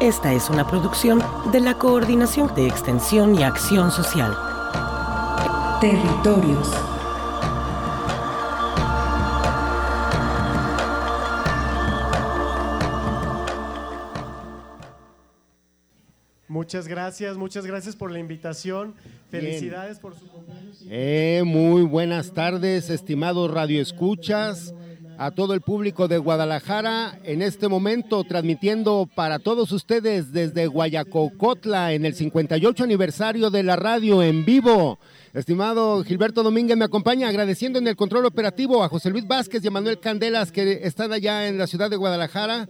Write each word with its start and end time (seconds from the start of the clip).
Esta 0.00 0.34
es 0.34 0.50
una 0.50 0.66
producción 0.66 1.22
de 1.52 1.58
la 1.58 1.78
Coordinación 1.78 2.54
de 2.54 2.66
Extensión 2.66 3.34
y 3.34 3.42
Acción 3.42 3.90
Social. 3.90 4.36
Territorios. 5.80 6.68
Muchas 16.46 16.86
gracias, 16.88 17.38
muchas 17.38 17.64
gracias 17.64 17.96
por 17.96 18.10
la 18.10 18.18
invitación. 18.18 18.94
Felicidades 19.30 19.98
por 19.98 20.14
su 20.14 20.28
cumpleaños. 20.28 20.84
Eh, 20.90 21.42
muy 21.46 21.84
buenas 21.84 22.32
tardes, 22.34 22.90
estimados 22.90 23.50
radioescuchas, 23.50 24.74
a 25.18 25.30
todo 25.30 25.54
el 25.54 25.60
público 25.60 26.08
de 26.08 26.18
Guadalajara. 26.18 27.18
En 27.24 27.42
este 27.42 27.68
momento 27.68 28.24
transmitiendo 28.24 29.08
para 29.14 29.38
todos 29.38 29.72
ustedes 29.72 30.32
desde 30.32 30.66
Guayacocotla 30.66 31.92
en 31.92 32.04
el 32.04 32.14
58 32.14 32.84
aniversario 32.84 33.50
de 33.50 33.62
la 33.62 33.76
radio 33.76 34.22
en 34.22 34.44
vivo. 34.44 34.98
Estimado 35.32 36.02
Gilberto 36.04 36.42
Domínguez 36.42 36.76
me 36.76 36.84
acompaña 36.84 37.28
agradeciendo 37.28 37.78
en 37.78 37.88
el 37.88 37.96
control 37.96 38.26
operativo 38.26 38.82
a 38.82 38.88
José 38.88 39.10
Luis 39.10 39.26
Vázquez 39.26 39.64
y 39.64 39.68
a 39.68 39.70
Manuel 39.70 40.00
Candelas 40.00 40.52
que 40.52 40.80
están 40.82 41.12
allá 41.12 41.48
en 41.48 41.58
la 41.58 41.66
ciudad 41.66 41.90
de 41.90 41.96
Guadalajara. 41.96 42.68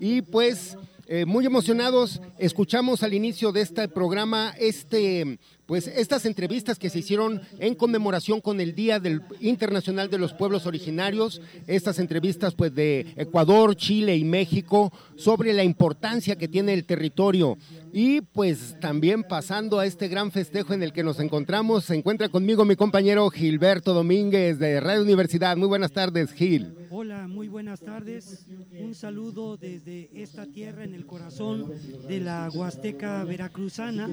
Y 0.00 0.22
pues 0.22 0.76
eh, 1.12 1.26
muy 1.26 1.44
emocionados, 1.44 2.22
escuchamos 2.38 3.02
al 3.02 3.14
inicio 3.14 3.50
de 3.50 3.62
este 3.62 3.88
programa 3.88 4.54
este, 4.60 5.40
pues, 5.66 5.88
estas 5.88 6.24
entrevistas 6.24 6.78
que 6.78 6.88
se 6.88 7.00
hicieron 7.00 7.42
en 7.58 7.74
conmemoración 7.74 8.40
con 8.40 8.60
el 8.60 8.76
Día 8.76 9.00
del 9.00 9.20
Internacional 9.40 10.08
de 10.08 10.18
los 10.18 10.32
Pueblos 10.34 10.66
Originarios, 10.66 11.42
estas 11.66 11.98
entrevistas 11.98 12.54
pues, 12.54 12.72
de 12.76 13.12
Ecuador, 13.16 13.74
Chile 13.74 14.16
y 14.16 14.22
México 14.22 14.92
sobre 15.16 15.52
la 15.52 15.64
importancia 15.64 16.36
que 16.36 16.46
tiene 16.46 16.74
el 16.74 16.84
territorio. 16.84 17.58
Y 17.92 18.20
pues 18.20 18.78
también 18.78 19.24
pasando 19.24 19.80
a 19.80 19.86
este 19.86 20.06
gran 20.06 20.30
festejo 20.30 20.74
en 20.74 20.84
el 20.84 20.92
que 20.92 21.02
nos 21.02 21.18
encontramos, 21.18 21.86
se 21.86 21.96
encuentra 21.96 22.28
conmigo 22.28 22.64
mi 22.64 22.76
compañero 22.76 23.28
Gilberto 23.30 23.94
Domínguez 23.94 24.60
de 24.60 24.78
Radio 24.78 25.02
Universidad. 25.02 25.56
Muy 25.56 25.66
buenas 25.66 25.90
tardes, 25.90 26.32
Gil. 26.32 26.79
Muy 27.28 27.48
buenas 27.48 27.80
tardes. 27.80 28.46
Un 28.78 28.94
saludo 28.94 29.56
desde 29.56 30.10
esta 30.14 30.46
tierra 30.46 30.84
en 30.84 30.94
el 30.94 31.06
corazón 31.06 31.72
de 32.08 32.20
la 32.20 32.48
Huasteca 32.52 33.24
Veracruzana. 33.24 34.08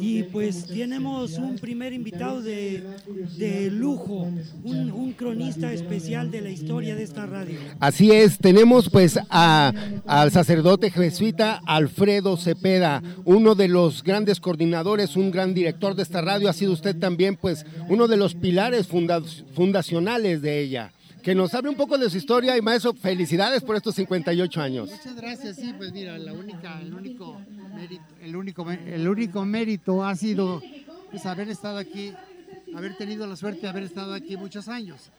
Y 0.00 0.22
pues 0.24 0.66
tenemos 0.66 1.36
un 1.38 1.56
primer 1.58 1.92
invitado 1.92 2.40
de, 2.40 2.82
de 3.36 3.70
lujo, 3.70 4.30
un, 4.64 4.90
un, 4.90 5.12
cronista 5.12 5.72
especial 5.72 6.30
de 6.30 6.40
la 6.40 6.50
historia 6.50 6.94
de 6.94 7.02
esta 7.02 7.26
radio. 7.26 7.58
Así 7.80 8.12
es, 8.12 8.38
tenemos 8.38 8.88
pues 8.88 9.18
a, 9.28 9.72
al 10.06 10.30
sacerdote 10.30 10.90
jesuita 10.90 11.60
Alfredo 11.66 12.36
Cepeda, 12.36 13.02
uno 13.24 13.54
de 13.54 13.68
los 13.68 14.02
grandes 14.02 14.40
coordinadores, 14.40 15.16
un 15.16 15.30
gran 15.30 15.54
director 15.54 15.94
de 15.94 16.02
esta 16.02 16.22
radio. 16.22 16.48
Ha 16.48 16.52
sido 16.52 16.72
usted 16.72 16.96
también 16.98 17.36
pues 17.36 17.66
uno 17.88 18.08
de 18.08 18.16
los 18.16 18.34
pilares 18.34 18.86
funda 18.86 19.20
fundacionales 19.54 20.40
de 20.40 20.60
ella 20.60 20.92
que 21.22 21.34
nos 21.34 21.54
hable 21.54 21.70
un 21.70 21.76
poco 21.76 21.98
de 21.98 22.08
su 22.10 22.16
historia. 22.16 22.56
Y 22.56 22.62
maestro, 22.62 22.94
felicidades 22.94 23.62
por 23.62 23.76
estos 23.76 23.94
58 23.94 24.60
años. 24.60 24.90
Muchas 24.90 25.16
gracias, 25.16 25.56
sí, 25.56 25.74
pues 25.76 25.92
mira, 25.92 26.18
la 26.18 26.32
única, 26.32 26.80
el, 26.80 26.94
único 26.94 27.40
mérito, 27.74 28.04
el, 28.20 28.36
único, 28.36 28.70
el 28.70 29.08
único 29.08 29.44
mérito 29.44 30.04
ha 30.04 30.14
sido 30.14 30.62
pues, 31.10 31.26
haber 31.26 31.48
estado 31.48 31.78
aquí, 31.78 32.12
haber 32.74 32.96
tenido 32.96 33.26
la 33.26 33.36
suerte 33.36 33.62
de 33.62 33.68
haber 33.68 33.84
estado 33.84 34.14
aquí 34.14 34.36
muchos 34.36 34.68
años, 34.68 35.10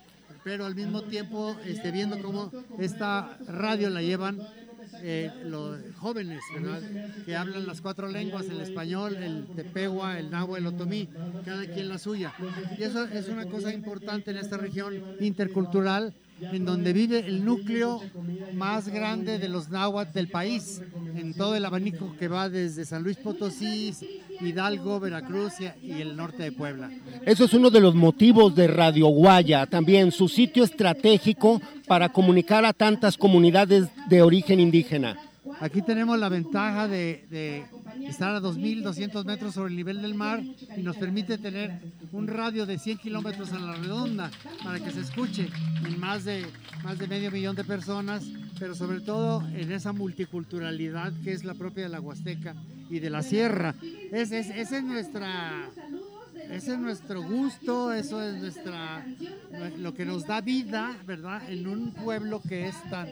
pero 0.43 0.65
al 0.65 0.75
mismo 0.75 1.03
tiempo 1.03 1.55
este, 1.65 1.91
viendo 1.91 2.21
cómo 2.21 2.51
esta 2.79 3.37
radio 3.47 3.89
la 3.89 4.01
llevan 4.01 4.39
eh, 5.01 5.31
los 5.45 5.77
jóvenes, 5.97 6.41
¿verdad? 6.53 6.81
Que 7.25 7.35
hablan 7.35 7.67
las 7.67 7.81
cuatro 7.81 8.07
lenguas, 8.07 8.47
el 8.49 8.61
español, 8.61 9.15
el 9.15 9.47
tepehua, 9.55 10.19
el 10.19 10.29
náhuatl, 10.29 10.61
el 10.61 10.67
otomí, 10.67 11.07
cada 11.45 11.65
quien 11.65 11.89
la 11.89 11.97
suya. 11.97 12.33
Y 12.77 12.83
eso 12.83 13.05
es 13.05 13.27
una 13.29 13.45
cosa 13.45 13.73
importante 13.73 14.31
en 14.31 14.37
esta 14.37 14.57
región 14.57 14.93
intercultural 15.19 16.13
en 16.41 16.65
donde 16.65 16.93
vive 16.93 17.19
el 17.19 17.43
núcleo 17.43 18.01
más 18.53 18.87
grande 18.87 19.39
de 19.39 19.49
los 19.49 19.69
náhuatl 19.69 20.13
del 20.13 20.29
país, 20.29 20.81
en 21.15 21.33
todo 21.33 21.55
el 21.55 21.65
abanico 21.65 22.15
que 22.17 22.27
va 22.27 22.49
desde 22.49 22.85
San 22.85 23.03
Luis 23.03 23.17
Potosí, 23.17 23.93
Hidalgo, 24.41 24.99
Veracruz 24.99 25.53
y 25.81 25.91
el 25.91 26.15
norte 26.15 26.43
de 26.43 26.51
Puebla. 26.51 26.89
Eso 27.25 27.45
es 27.45 27.53
uno 27.53 27.69
de 27.69 27.81
los 27.81 27.95
motivos 27.95 28.55
de 28.55 28.67
Radio 28.67 29.07
Guaya, 29.07 29.65
también 29.65 30.11
su 30.11 30.27
sitio 30.27 30.63
estratégico 30.63 31.61
para 31.87 32.09
comunicar 32.09 32.65
a 32.65 32.73
tantas 32.73 33.17
comunidades 33.17 33.87
de 34.07 34.21
origen 34.21 34.59
indígena. 34.59 35.17
Aquí 35.59 35.81
tenemos 35.81 36.17
la 36.19 36.29
ventaja 36.29 36.87
de, 36.87 37.25
de 37.29 37.65
estar 38.07 38.35
a 38.35 38.39
2.200 38.39 39.25
metros 39.25 39.53
sobre 39.55 39.71
el 39.71 39.77
nivel 39.77 40.01
del 40.01 40.13
mar 40.15 40.41
y 40.77 40.81
nos 40.81 40.95
permite 40.95 41.37
tener 41.37 41.79
un 42.11 42.27
radio 42.27 42.65
de 42.65 42.77
100 42.77 42.97
kilómetros 42.99 43.51
a 43.51 43.59
la 43.59 43.73
redonda 43.73 44.31
para 44.63 44.79
que 44.79 44.91
se 44.91 45.01
escuche 45.01 45.49
en 45.85 45.99
más 45.99 46.23
de, 46.25 46.45
más 46.83 46.97
de 46.97 47.07
medio 47.07 47.31
millón 47.31 47.55
de 47.55 47.63
personas, 47.63 48.23
pero 48.59 48.75
sobre 48.75 48.99
todo 48.99 49.43
en 49.55 49.71
esa 49.71 49.93
multiculturalidad 49.93 51.13
que 51.23 51.31
es 51.31 51.43
la 51.43 51.53
propia 51.53 51.83
de 51.83 51.89
la 51.89 52.01
Huasteca 52.01 52.55
y 52.89 52.99
de 52.99 53.09
la 53.09 53.23
Sierra. 53.23 53.75
Es, 54.11 54.31
es, 54.31 54.49
esa 54.49 54.77
es 54.77 54.83
nuestra... 54.83 55.69
Ese 56.51 56.73
es 56.73 56.79
nuestro 56.79 57.21
gusto, 57.21 57.93
eso 57.93 58.23
es 58.23 58.41
nuestra, 58.41 59.05
lo 59.77 59.93
que 59.93 60.03
nos 60.03 60.25
da 60.25 60.41
vida, 60.41 60.97
¿verdad? 61.05 61.47
En 61.47 61.67
un 61.67 61.91
pueblo 61.91 62.41
que 62.41 62.67
es 62.67 62.75
tan, 62.89 63.07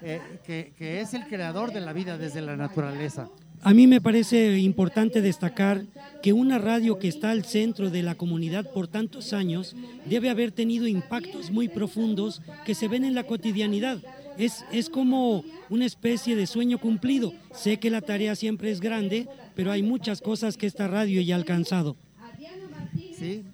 eh, 0.00 0.20
que, 0.46 0.72
que 0.78 1.02
es 1.02 1.12
el 1.12 1.26
creador 1.26 1.72
de 1.74 1.82
la 1.82 1.92
vida 1.92 2.16
desde 2.16 2.40
la 2.40 2.56
naturaleza. 2.56 3.28
A 3.60 3.74
mí 3.74 3.86
me 3.86 4.00
parece 4.00 4.58
importante 4.58 5.20
destacar 5.20 5.84
que 6.22 6.32
una 6.32 6.56
radio 6.58 6.98
que 6.98 7.08
está 7.08 7.30
al 7.30 7.44
centro 7.44 7.90
de 7.90 8.02
la 8.02 8.14
comunidad 8.14 8.72
por 8.72 8.88
tantos 8.88 9.34
años 9.34 9.76
debe 10.06 10.30
haber 10.30 10.50
tenido 10.50 10.86
impactos 10.86 11.50
muy 11.50 11.68
profundos 11.68 12.40
que 12.64 12.74
se 12.74 12.88
ven 12.88 13.04
en 13.04 13.14
la 13.14 13.24
cotidianidad. 13.24 13.98
Es, 14.38 14.64
es 14.72 14.88
como 14.88 15.44
una 15.68 15.86
especie 15.86 16.36
de 16.36 16.46
sueño 16.46 16.78
cumplido. 16.78 17.32
Sé 17.54 17.78
que 17.78 17.90
la 17.90 18.00
tarea 18.00 18.34
siempre 18.36 18.70
es 18.70 18.80
grande, 18.80 19.28
pero 19.54 19.72
hay 19.72 19.82
muchas 19.82 20.20
cosas 20.20 20.56
que 20.56 20.66
esta 20.66 20.88
radio 20.88 21.20
ya 21.20 21.34
ha 21.34 21.38
alcanzado. 21.38 21.96
Sí, 23.18 23.44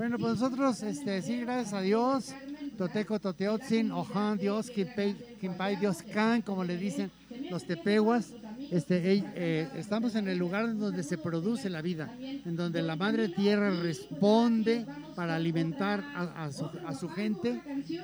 bueno, 0.00 0.18
pues 0.18 0.40
nosotros, 0.40 0.82
este, 0.82 1.20
sí, 1.20 1.40
gracias 1.40 1.74
a 1.74 1.82
Dios, 1.82 2.32
Toteco, 2.78 3.20
Toteotzin, 3.20 3.92
Ojan, 3.92 4.38
Dios, 4.38 4.70
Kimpay, 4.70 5.76
Dios 5.76 6.02
Can, 6.02 6.40
como 6.40 6.64
le 6.64 6.78
dicen 6.78 7.10
los 7.50 7.66
tepehuas, 7.66 8.32
este, 8.70 9.22
eh, 9.34 9.68
estamos 9.76 10.14
en 10.14 10.28
el 10.28 10.38
lugar 10.38 10.76
donde 10.76 11.02
se 11.02 11.18
produce 11.18 11.68
la 11.68 11.82
vida, 11.82 12.14
en 12.20 12.56
donde 12.56 12.82
la 12.82 12.96
madre 12.96 13.28
tierra 13.28 13.70
responde 13.70 14.86
para 15.16 15.36
alimentar 15.36 16.04
a, 16.14 16.50
su, 16.52 17.08
gente 17.08 17.60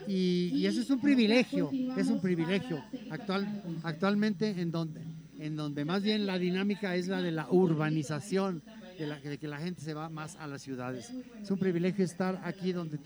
y, 0.07 0.51
y, 0.55 0.67
eso 0.67 0.81
es 0.81 0.91
un 0.91 1.01
privilegio, 1.01 1.71
es 1.97 2.09
un 2.09 2.21
privilegio 2.21 2.83
actual, 3.11 3.63
actualmente 3.83 4.51
en 4.61 4.71
donde, 4.71 5.01
en 5.39 5.57
donde 5.57 5.85
más 5.85 6.03
bien 6.03 6.27
la 6.27 6.39
dinámica 6.39 6.97
es 6.97 7.09
la 7.09 7.23
de 7.23 7.31
la 7.31 7.49
urbanización, 7.51 8.63
de, 8.99 9.07
la, 9.07 9.21
de 9.21 9.39
que 9.39 9.47
la 9.47 9.59
gente 9.59 9.83
se 9.83 9.95
va 9.95 10.09
más 10.09 10.37
a 10.37 10.47
las 10.47 10.63
ciudades. 10.63 11.13
Es 11.43 11.51
un 11.51 11.59
privilegio 11.59 12.05
estar 12.05 12.41
aquí 12.45 12.73
donde 12.73 12.99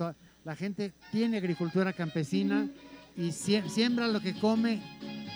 la 0.44 0.56
gente 0.56 0.92
tiene 1.12 1.36
agricultura 1.36 1.92
campesina 1.92 2.68
y 3.16 3.32
siembra 3.32 4.08
lo 4.08 4.20
que 4.20 4.34
come 4.34 4.80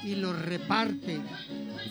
y 0.05 0.15
lo 0.15 0.33
reparte. 0.33 1.21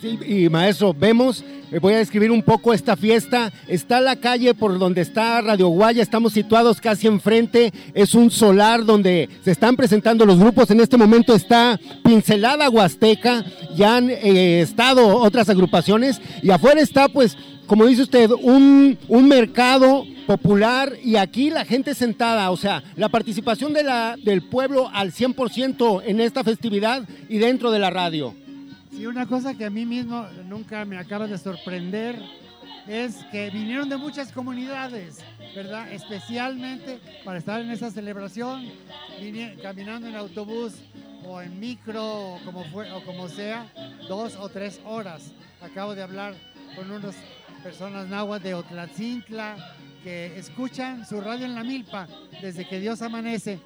Sí, 0.01 0.19
y 0.25 0.50
maestro, 0.50 0.94
vemos 0.94 1.44
eh, 1.74 1.80
voy 1.80 1.95
a 1.95 1.97
describir 1.97 2.30
un 2.30 2.44
poco 2.44 2.71
esta 2.71 2.95
fiesta. 2.95 3.51
Está 3.68 4.00
la 4.00 4.15
calle 4.15 4.53
por 4.53 4.77
donde 4.77 5.01
está 5.01 5.41
Radio 5.41 5.69
Guaya, 5.69 6.03
estamos 6.03 6.31
situados 6.31 6.80
casi 6.80 7.07
enfrente. 7.07 7.74
Es 7.95 8.13
un 8.13 8.30
solar 8.30 8.85
donde 8.85 9.27
se 9.44 9.50
están 9.50 9.75
presentando 9.75 10.24
los 10.24 10.38
grupos. 10.38 10.69
En 10.69 10.81
este 10.81 10.97
momento 10.97 11.33
está 11.33 11.80
Pincelada 12.03 12.69
Huasteca, 12.69 13.44
ya 13.75 13.97
han 13.97 14.12
eh, 14.12 14.62
estado 14.62 15.18
otras 15.18 15.50
agrupaciones 15.50 16.21
y 16.44 16.51
afuera 16.51 16.80
está 16.80 17.07
pues 17.09 17.35
como 17.68 17.86
dice 17.86 18.04
usted, 18.04 18.30
un, 18.31 18.98
un, 19.07 19.27
mercado 19.27 20.06
popular 20.27 20.94
y 21.04 21.15
aquí 21.15 21.50
la 21.50 21.65
gente 21.65 21.95
sentada, 21.95 22.51
o 22.51 22.57
sea, 22.57 22.83
la 22.95 23.10
participación 23.10 23.74
de 23.74 23.83
la, 23.83 24.15
del 24.21 24.42
pueblo 24.42 24.89
al 24.94 25.12
100% 25.12 26.04
en 26.06 26.19
esta 26.19 26.44
festividad 26.44 27.07
y 27.30 27.38
dentro 27.38 27.71
de 27.71 27.80
la 27.80 27.89
radio. 27.89 28.33
Sí, 28.92 29.06
una 29.06 29.25
cosa 29.25 29.56
que 29.56 29.65
a 29.65 29.69
mí 29.69 29.86
mismo 29.86 30.25
nunca 30.48 30.86
me 30.86 30.98
acaba 30.98 31.27
de 31.27 31.38
sorprender 31.38 32.19
es 32.88 33.24
que 33.31 33.50
vinieron 33.50 33.89
de 33.89 33.98
muchas 33.98 34.31
comunidades, 34.31 35.19
¿verdad? 35.56 35.92
Especialmente 35.92 37.00
para 37.24 37.39
estar 37.39 37.62
en 37.62 37.71
esa 37.71 37.89
celebración, 37.92 38.66
caminando 39.62 40.07
en 40.07 40.16
autobús 40.16 40.74
o 41.25 41.42
en 41.42 41.59
micro 41.59 42.33
o 42.33 42.39
como, 42.44 42.66
fue, 42.66 42.92
o 42.92 43.04
como 43.04 43.30
sea, 43.30 43.66
dos 44.07 44.36
o 44.36 44.50
tres 44.50 44.81
horas. 44.86 45.31
Acabo 45.62 45.95
de 45.95 46.04
hablar 46.04 46.36
con 46.75 46.92
unas 46.92 47.16
personas 47.63 48.07
nahuas 48.10 48.44
de 48.44 48.54
Otlatzintla 48.54 49.56
que 50.04 50.38
escuchan 50.38 51.06
su 51.06 51.21
radio 51.21 51.45
en 51.45 51.56
la 51.56 51.63
milpa 51.63 52.07
desde 52.42 52.68
que 52.68 52.80
Dios 52.80 53.01
amanece. 53.01 53.60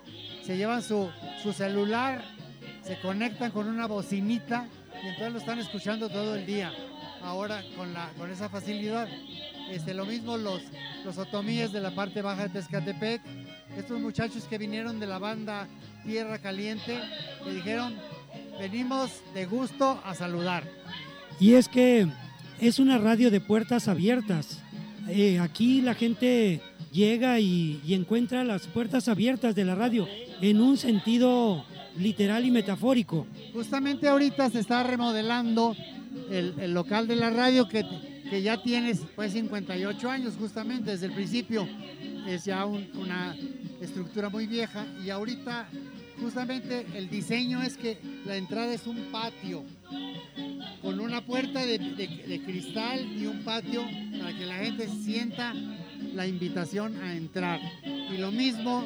Se 0.44 0.56
llevan 0.56 0.84
su, 0.84 1.10
su 1.42 1.52
celular, 1.52 2.24
se 2.84 3.00
conectan 3.00 3.50
con 3.52 3.68
una 3.68 3.88
bocinita 3.88 4.68
y 5.04 5.08
entonces 5.08 5.34
lo 5.34 5.40
están 5.40 5.60
escuchando 5.60 6.10
todo 6.10 6.36
el 6.36 6.46
día. 6.46 6.72
Ahora 7.24 7.64
con, 7.76 7.92
la, 7.94 8.10
con 8.18 8.32
esa 8.32 8.48
facilidad. 8.50 9.08
Este, 9.72 9.96
lo 9.96 10.06
mismo 10.06 10.38
los, 10.38 10.62
los 11.04 11.18
otomíes 11.18 11.72
de 11.72 11.82
la 11.82 11.92
parte 11.96 12.22
baja 12.22 12.44
de 12.44 12.50
Tezcatepec. 12.50 13.22
Estos 13.76 14.00
muchachos 14.00 14.44
que 14.44 14.60
vinieron 14.60 15.00
de 15.00 15.08
la 15.08 15.18
banda 15.18 15.68
Tierra 16.06 16.38
Caliente, 16.38 17.02
le 17.46 17.56
dijeron, 17.56 17.96
venimos 18.60 19.22
de 19.34 19.46
gusto 19.46 20.00
a 20.06 20.14
saludar. 20.14 20.64
Y 21.40 21.56
es 21.56 21.68
que 21.68 22.08
es 22.60 22.80
una 22.80 22.98
radio 22.98 23.30
de 23.30 23.40
puertas 23.40 23.88
abiertas. 23.88 24.60
Eh, 25.10 25.40
aquí 25.40 25.82
la 25.82 25.94
gente 25.94 26.62
llega 26.92 27.40
y, 27.40 27.82
encuentra 27.90 28.44
las 28.44 28.68
puertas 28.68 29.08
abiertas 29.08 29.56
de 29.56 29.66
la 29.66 29.76
radio 29.76 30.08
en 30.42 30.62
un 30.62 30.78
sentido 30.78 31.66
literal 31.98 32.46
y 32.46 32.52
metafórico. 32.52 33.28
Justamente 33.54 34.08
ahorita 34.08 34.50
se 34.50 34.60
está 34.60 34.84
remodelando 34.84 35.76
el, 36.30 36.74
local 36.74 37.08
de 37.08 37.16
la 37.16 37.30
radio 37.30 37.68
que, 37.68 37.86
ya 38.42 38.62
tiene 38.62 38.94
pues 39.16 39.32
58 39.34 40.10
años 40.10 40.34
justamente 40.38 40.92
desde 40.92 41.06
el 41.06 41.14
principio. 41.14 41.68
Es 42.28 42.44
ya 42.44 42.66
un, 42.66 42.90
una 42.96 43.36
estructura 43.80 44.30
muy 44.30 44.48
vieja 44.48 44.86
y 45.06 45.10
ahorita 45.10 45.70
justamente 46.20 46.86
el 46.96 47.10
diseño 47.10 47.62
es 47.62 47.78
que 47.78 48.00
la 48.26 48.36
entrada 48.36 48.74
es 48.74 48.86
un 48.86 48.98
patio 49.12 49.64
con 50.82 51.00
una 51.00 51.22
puerta 51.22 51.66
de, 51.66 51.78
de, 51.80 52.42
cristal 52.46 53.06
y 53.18 53.26
un 53.26 53.44
patio 53.44 53.84
para 54.20 54.38
que 54.38 54.46
la 54.46 54.56
gente 54.58 54.88
sienta 54.88 55.54
la 56.14 56.28
invitación 56.28 57.02
a 57.02 57.16
entrar. 57.16 57.60
Y 57.84 58.18
lo 58.18 58.32
mismo, 58.32 58.86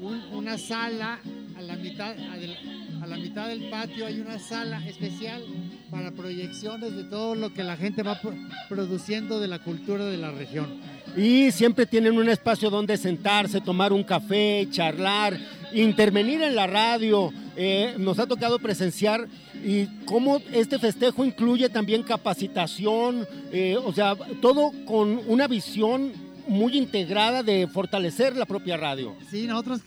un, 0.00 0.22
una 0.32 0.58
sala 0.58 1.20
a 1.56 1.62
la, 1.62 1.76
mitad, 1.76 2.14
a, 2.18 3.06
la 3.06 3.16
mitad 3.16 3.48
del 3.48 3.68
patio 3.70 4.06
hay 4.06 4.20
una 4.20 4.38
sala 4.38 4.86
especial 4.86 5.42
para 5.90 6.10
proyecciones 6.10 6.94
de 6.94 7.04
todo 7.04 7.34
lo 7.34 7.52
que 7.52 7.64
la 7.64 7.76
gente 7.76 8.02
va 8.02 8.20
produciendo 8.68 9.40
de 9.40 9.48
la 9.48 9.58
cultura 9.58 10.04
de 10.06 10.16
la 10.16 10.30
región. 10.30 10.80
Y 11.16 11.50
siempre 11.50 11.86
tienen 11.86 12.18
un 12.18 12.28
espacio 12.28 12.68
donde 12.68 12.96
sentarse, 12.96 13.60
tomar 13.60 13.92
un 13.92 14.04
café, 14.04 14.68
charlar, 14.70 15.38
intervenir 15.72 16.42
en 16.42 16.54
la 16.54 16.66
radio. 16.66 17.32
Eh, 17.56 17.94
nos 17.98 18.18
ha 18.18 18.26
tocado 18.26 18.58
presenciar 18.58 19.26
y 19.64 19.86
cómo 20.04 20.42
este 20.52 20.78
festejo 20.78 21.24
incluye 21.24 21.68
también 21.68 22.02
capacitación, 22.02 23.26
eh, 23.50 23.76
o 23.82 23.92
sea, 23.92 24.14
todo 24.42 24.72
con 24.84 25.20
una 25.26 25.46
visión 25.46 26.12
muy 26.46 26.76
integrada 26.76 27.42
de 27.42 27.66
fortalecer 27.66 28.36
la 28.36 28.44
propia 28.44 28.76
radio. 28.76 29.16
Sí, 29.30 29.46
nosotros 29.46 29.80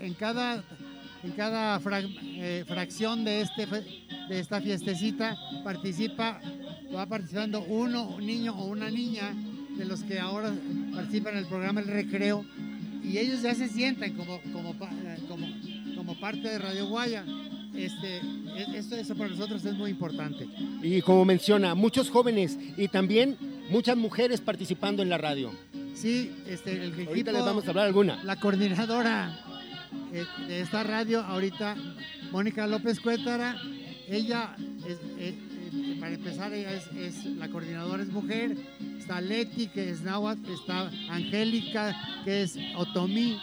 en 0.00 0.14
cada 0.14 0.64
en 1.26 1.32
cada 1.32 1.80
eh, 1.80 2.64
fracción 2.68 3.24
de, 3.24 3.40
este, 3.40 3.66
de 3.66 4.38
esta 4.38 4.60
fiestecita 4.60 5.36
participa, 5.64 6.40
va 6.94 7.06
participando 7.06 7.62
uno, 7.62 8.08
un 8.08 8.24
niño 8.24 8.54
o 8.56 8.66
una 8.66 8.90
niña 8.90 9.34
de 9.76 9.84
los 9.84 10.04
que 10.04 10.20
ahora 10.20 10.52
participan 10.94 11.34
en 11.34 11.40
el 11.40 11.46
programa 11.46 11.80
El 11.80 11.88
Recreo 11.88 12.44
y 13.02 13.18
ellos 13.18 13.42
ya 13.42 13.54
se 13.54 13.68
sientan 13.68 14.12
como, 14.14 14.40
como, 14.52 14.74
como, 15.28 15.46
como 16.06 16.20
parte 16.20 16.48
de 16.48 16.58
Radio 16.58 16.86
Guaya. 16.86 17.24
Este, 17.74 18.20
esto, 18.74 18.94
eso 18.94 19.16
para 19.16 19.28
nosotros 19.28 19.64
es 19.64 19.74
muy 19.74 19.90
importante. 19.90 20.46
Y 20.82 21.02
como 21.02 21.24
menciona, 21.24 21.74
muchos 21.74 22.10
jóvenes 22.10 22.56
y 22.76 22.88
también 22.88 23.36
muchas 23.70 23.96
mujeres 23.96 24.40
participando 24.40 25.02
en 25.02 25.08
la 25.08 25.18
radio. 25.18 25.50
Sí, 25.94 26.32
este, 26.46 26.72
el 26.76 26.92
equipo, 26.92 27.10
Ahorita 27.10 27.32
les 27.32 27.44
vamos 27.44 27.66
a 27.66 27.70
hablar 27.70 27.86
alguna. 27.86 28.22
La 28.22 28.36
coordinadora 28.36 29.36
eh, 30.12 30.24
de 30.46 30.60
esta 30.60 30.84
radio, 30.84 31.22
ahorita 31.22 31.74
Mónica 32.30 32.66
López 32.68 33.00
Cuétara, 33.00 33.56
ella, 34.08 34.54
es, 34.86 34.98
eh, 35.18 35.34
eh, 35.34 35.96
para 35.98 36.14
empezar, 36.14 36.52
ella 36.52 36.72
es, 36.72 36.86
es, 36.92 37.24
la 37.24 37.48
coordinadora 37.48 38.04
es 38.04 38.10
mujer, 38.10 38.56
está 38.96 39.20
Leti, 39.20 39.66
que 39.66 39.90
es 39.90 40.02
náhuatl, 40.02 40.52
está 40.52 40.88
Angélica, 41.10 41.96
que 42.24 42.42
es 42.42 42.56
otomí, 42.76 43.38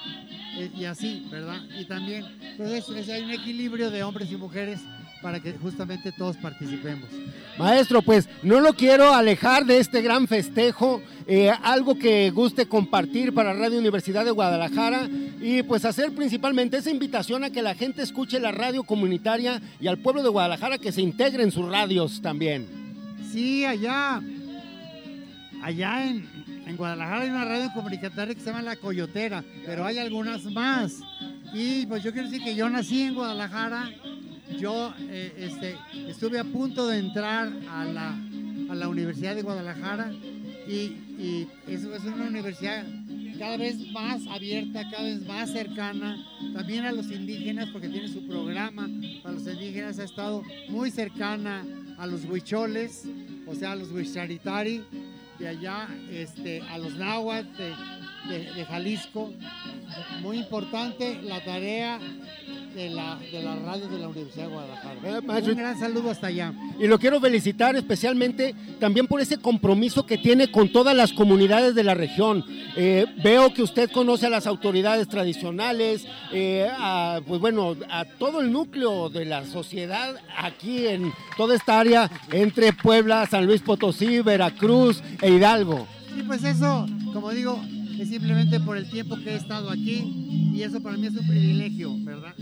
y 0.55 0.85
así, 0.85 1.25
¿verdad? 1.31 1.61
Y 1.77 1.85
también, 1.85 2.25
pues 2.57 2.89
es, 2.89 3.09
hay 3.09 3.23
un 3.23 3.31
equilibrio 3.31 3.89
de 3.89 4.03
hombres 4.03 4.31
y 4.31 4.35
mujeres 4.35 4.79
para 5.23 5.39
que 5.39 5.53
justamente 5.53 6.11
todos 6.11 6.35
participemos. 6.35 7.09
Maestro, 7.57 8.01
pues 8.01 8.27
no 8.43 8.59
lo 8.59 8.73
quiero 8.73 9.13
alejar 9.13 9.65
de 9.65 9.77
este 9.77 10.01
gran 10.01 10.27
festejo, 10.27 11.01
eh, 11.25 11.49
algo 11.63 11.97
que 11.97 12.29
guste 12.31 12.67
compartir 12.67 13.33
para 13.33 13.53
Radio 13.53 13.79
Universidad 13.79 14.25
de 14.25 14.31
Guadalajara 14.31 15.07
y 15.41 15.63
pues 15.63 15.85
hacer 15.85 16.13
principalmente 16.13 16.77
esa 16.77 16.91
invitación 16.91 17.45
a 17.45 17.49
que 17.49 17.61
la 17.61 17.73
gente 17.73 18.03
escuche 18.03 18.39
la 18.39 18.51
radio 18.51 18.83
comunitaria 18.83 19.61
y 19.79 19.87
al 19.87 19.97
pueblo 19.97 20.21
de 20.21 20.29
Guadalajara 20.29 20.77
que 20.77 20.91
se 20.91 21.01
integre 21.01 21.43
en 21.43 21.51
sus 21.51 21.69
radios 21.69 22.21
también. 22.21 22.67
Sí, 23.31 23.65
allá, 23.65 24.21
allá 25.61 26.05
en, 26.05 26.27
en 26.65 26.77
Guadalajara 26.77 27.21
hay 27.21 27.29
una 27.29 27.45
radio 27.45 27.71
comunitaria 27.73 28.33
que 28.33 28.39
se 28.39 28.47
llama 28.47 28.61
La 28.61 28.75
Coyotera, 28.75 29.43
pero 29.65 29.85
hay 29.85 29.97
algunas 29.97 30.45
más. 30.45 30.99
Y 31.53 31.85
pues 31.85 32.03
yo 32.03 32.11
quiero 32.11 32.29
decir 32.29 32.43
que 32.43 32.55
yo 32.55 32.69
nací 32.69 33.01
en 33.01 33.15
Guadalajara, 33.15 33.89
yo 34.57 34.93
eh, 34.99 35.33
este, 35.37 35.75
estuve 36.09 36.39
a 36.39 36.43
punto 36.43 36.87
de 36.87 36.99
entrar 36.99 37.51
a 37.69 37.85
la, 37.85 38.87
Universidad 38.87 39.35
de 39.35 39.43
Guadalajara 39.43 40.11
y, 40.67 40.97
y 41.19 41.47
es, 41.67 41.83
es, 41.83 42.03
una 42.05 42.25
universidad 42.25 42.83
cada 43.37 43.57
vez 43.57 43.77
más 43.91 44.25
abierta, 44.27 44.89
cada 44.89 45.03
vez 45.03 45.25
más 45.25 45.51
cercana, 45.51 46.17
también 46.53 46.85
a 46.85 46.91
los 46.91 47.11
indígenas, 47.11 47.69
porque 47.69 47.89
tiene 47.89 48.07
su 48.07 48.25
programa. 48.27 48.89
Para 49.21 49.35
los 49.35 49.45
indígenas, 49.47 49.99
ha 49.99 50.03
estado 50.03 50.43
muy 50.69 50.91
cercana 50.91 51.65
a 51.97 52.07
los 52.07 52.25
huicholes, 52.25 53.05
o 53.47 53.55
sea, 53.55 53.73
a 53.73 53.75
los 53.75 53.91
huicharitari, 53.91 54.83
de 55.39 55.47
allá 55.47 55.87
este, 56.11 56.61
a 56.69 56.77
los 56.77 56.95
náhuatl 56.95 57.47
de, 58.29 58.65
Jalisco. 58.65 59.33
Muy 60.21 60.37
importante 60.37 61.21
la 61.21 61.43
tarea 61.43 61.99
de 62.73 62.89
la, 62.89 63.17
de 63.31 63.43
la 63.43 63.55
radio 63.55 63.87
de 63.87 63.99
la 63.99 64.07
Universidad 64.07 64.45
de 64.47 64.51
Guadalajara. 64.51 64.95
Eh, 65.03 65.21
maestro, 65.21 65.53
Un 65.53 65.59
gran 65.59 65.79
saludo 65.79 66.11
hasta 66.11 66.27
allá. 66.27 66.53
Y 66.79 66.87
lo 66.87 66.99
quiero 66.99 67.19
felicitar 67.19 67.75
especialmente 67.75 68.55
también 68.79 69.07
por 69.07 69.21
ese 69.21 69.37
compromiso 69.37 70.05
que 70.05 70.17
tiene 70.17 70.51
con 70.51 70.71
todas 70.71 70.95
las 70.95 71.13
comunidades 71.13 71.75
de 71.75 71.83
la 71.83 71.93
región. 71.93 72.43
Eh, 72.75 73.05
veo 73.23 73.53
que 73.53 73.61
usted 73.61 73.91
conoce 73.91 74.25
a 74.25 74.29
las 74.29 74.47
autoridades 74.47 75.07
tradicionales, 75.07 76.05
eh, 76.31 76.67
a, 76.71 77.21
pues 77.27 77.39
bueno, 77.39 77.75
a 77.89 78.05
todo 78.05 78.41
el 78.41 78.51
núcleo 78.51 79.09
de 79.09 79.25
la 79.25 79.45
sociedad 79.45 80.15
aquí 80.37 80.87
en 80.87 81.13
toda 81.37 81.55
esta 81.55 81.79
área 81.79 82.09
entre 82.31 82.73
Puebla, 82.73 83.25
San 83.27 83.45
Luis 83.45 83.61
Potosí, 83.61 84.21
Veracruz 84.21 85.01
e 85.21 85.29
Hidalgo. 85.29 85.87
Sí, 86.13 86.23
pues 86.25 86.43
eso, 86.43 86.85
como 87.11 87.31
digo, 87.31 87.59
es 88.03 88.09
simplemente 88.09 88.59
por 88.59 88.77
el 88.77 88.89
tiempo 88.89 89.15
que 89.17 89.31
he 89.31 89.35
estado 89.35 89.69
aquí 89.69 90.51
y 90.53 90.61
eso 90.61 90.81
para 90.81 90.97
mí 90.97 91.07
es 91.07 91.15
un 91.15 91.25
privilegio, 91.27 91.91
¿verdad? 91.99 92.33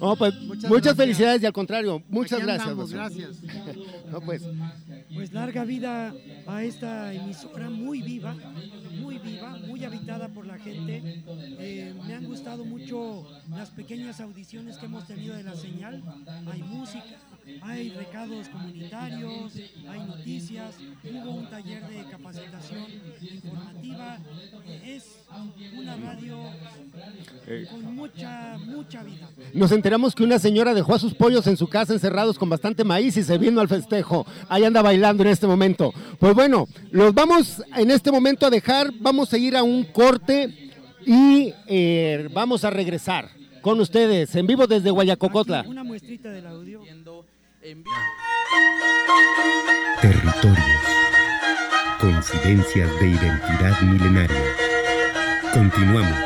No, 0.00 0.16
pues, 0.16 0.34
muchas, 0.42 0.70
muchas 0.70 0.96
felicidades 0.96 1.42
y 1.42 1.46
al 1.46 1.52
contrario, 1.52 2.02
muchas 2.08 2.38
Aquí 2.38 2.46
gracias. 2.46 2.68
andamos, 2.68 2.92
gracias. 2.92 3.36
No, 4.10 4.20
pues, 4.20 4.42
Pues 5.14 5.32
larga 5.32 5.64
vida 5.64 6.14
a 6.46 6.62
esta 6.62 7.12
emisora 7.14 7.70
muy 7.70 8.02
viva, 8.02 8.36
muy 9.00 9.18
viva, 9.18 9.56
muy 9.66 9.84
habitada 9.84 10.28
por 10.28 10.46
la 10.46 10.58
gente. 10.58 11.02
Eh, 11.58 11.94
me 12.06 12.14
han 12.14 12.24
gustado 12.24 12.64
mucho 12.64 13.26
las 13.50 13.70
pequeñas 13.70 14.20
audiciones 14.20 14.76
que 14.76 14.86
hemos 14.86 15.06
tenido 15.06 15.34
de 15.34 15.42
la 15.44 15.56
señal. 15.56 16.02
Hay 16.52 16.62
música, 16.62 17.04
hay 17.62 17.90
recados 17.90 18.48
comunitarios, 18.48 19.52
hay 19.88 20.00
noticias, 20.00 20.74
hubo 21.04 21.30
un 21.30 21.50
taller 21.50 21.86
de 21.88 22.04
capacitación 22.10 22.84
informativa. 23.20 24.18
Es 24.84 25.04
una 25.76 25.96
radio 25.96 26.38
con 27.70 27.94
mucha, 27.94 28.58
mucha 28.58 29.02
vida. 29.02 29.28
Nos 29.52 29.72
enteramos 29.72 30.14
que 30.14 30.24
una 30.24 30.38
señora 30.38 30.74
dejó 30.74 30.94
a 30.94 30.98
sus 30.98 31.14
pollos 31.14 31.46
en 31.46 31.56
su 31.56 31.68
casa 31.68 31.92
encerrados 31.92 32.38
con 32.38 32.48
bastante 32.48 32.84
maíz 32.84 33.16
y 33.16 33.22
se 33.22 33.38
vino 33.38 33.60
al 33.60 33.68
festejo. 33.68 34.26
Ahí 34.48 34.64
anda 34.64 34.82
bailando 34.82 35.22
en 35.22 35.30
este 35.30 35.46
momento. 35.46 35.92
Pues 36.18 36.34
bueno, 36.34 36.66
los 36.90 37.14
vamos 37.14 37.62
en 37.76 37.90
este 37.90 38.10
momento 38.10 38.46
a 38.46 38.50
dejar, 38.50 38.92
vamos 39.00 39.32
a 39.32 39.38
ir 39.38 39.56
a 39.56 39.62
un 39.62 39.84
corte 39.84 40.72
y 41.06 41.52
eh, 41.66 42.28
vamos 42.32 42.64
a 42.64 42.70
regresar 42.70 43.30
con 43.64 43.80
ustedes 43.80 44.34
en 44.36 44.46
vivo 44.46 44.66
desde 44.66 44.90
Guayacocotla. 44.90 45.64
Una 45.66 45.84
muestrita 45.84 46.30
del 46.30 46.46
audio. 46.46 46.82
Territorios. 50.02 50.58
Coincidencias 51.98 53.00
de 53.00 53.08
identidad 53.08 53.80
milenaria. 53.80 54.56
Continuamos. 55.54 56.18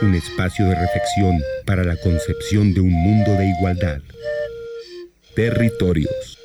Un 0.00 0.14
espacio 0.14 0.64
de 0.68 0.74
reflexión 0.74 1.38
para 1.66 1.84
la 1.84 1.96
concepción 1.96 2.72
de 2.72 2.80
un 2.80 2.92
mundo 2.92 3.32
de 3.32 3.50
igualdad. 3.58 4.00
Territorios. 5.34 6.39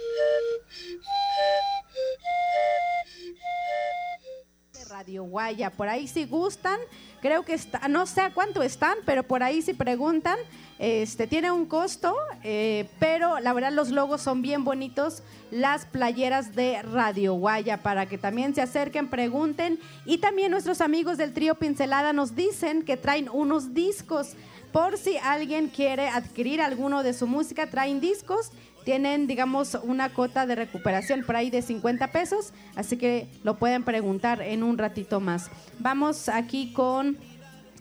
Radio 5.06 5.24
Guaya, 5.26 5.70
por 5.70 5.88
ahí 5.88 6.08
si 6.08 6.26
gustan, 6.26 6.80
creo 7.22 7.46
que 7.46 7.54
está, 7.54 7.88
no 7.88 8.08
sé 8.08 8.22
a 8.22 8.34
cuánto 8.34 8.64
están, 8.64 8.98
pero 9.06 9.22
por 9.22 9.44
ahí 9.44 9.62
si 9.62 9.76
preguntan, 9.76 10.36
este 10.80 11.28
tiene 11.28 11.52
un 11.52 11.68
costo, 11.68 12.16
eh, 12.44 12.90
pero 12.98 13.40
la 13.40 13.54
verdad 13.54 13.72
los 13.72 13.92
logos 13.92 14.24
son 14.24 14.42
bien 14.42 14.64
bonitos, 14.64 15.22
las 15.52 15.86
playeras 15.86 16.56
de 16.56 16.82
Radio 16.82 17.36
Guaya, 17.36 17.84
para 17.84 18.08
que 18.08 18.18
también 18.18 18.56
se 18.56 18.64
acerquen, 18.64 19.08
pregunten, 19.08 19.80
y 20.08 20.18
también 20.18 20.50
nuestros 20.50 20.82
amigos 20.82 21.20
del 21.20 21.34
trío 21.34 21.54
Pincelada 21.54 22.12
nos 22.12 22.36
dicen 22.36 22.82
que 22.82 22.98
traen 22.98 23.30
unos 23.30 23.76
discos, 23.76 24.34
por 24.72 24.98
si 24.98 25.18
alguien 25.18 25.68
quiere 25.68 26.10
adquirir 26.10 26.62
alguno 26.62 27.04
de 27.04 27.14
su 27.14 27.28
música, 27.28 27.70
traen 27.70 28.00
discos 28.00 28.52
tienen, 28.86 29.28
digamos, 29.28 29.78
una 29.84 30.10
cota 30.14 30.46
de 30.46 30.56
recuperación 30.56 31.24
por 31.24 31.36
ahí 31.36 31.50
de 31.50 31.62
50 31.62 32.12
pesos, 32.12 32.54
así 32.76 32.96
que 32.96 33.28
lo 33.44 33.58
pueden 33.58 33.84
preguntar 33.84 34.42
en 34.42 34.64
un 34.64 34.78
ratito 34.78 35.20
más. 35.20 35.50
Vamos 35.80 36.30
aquí 36.30 36.72
con 36.72 37.18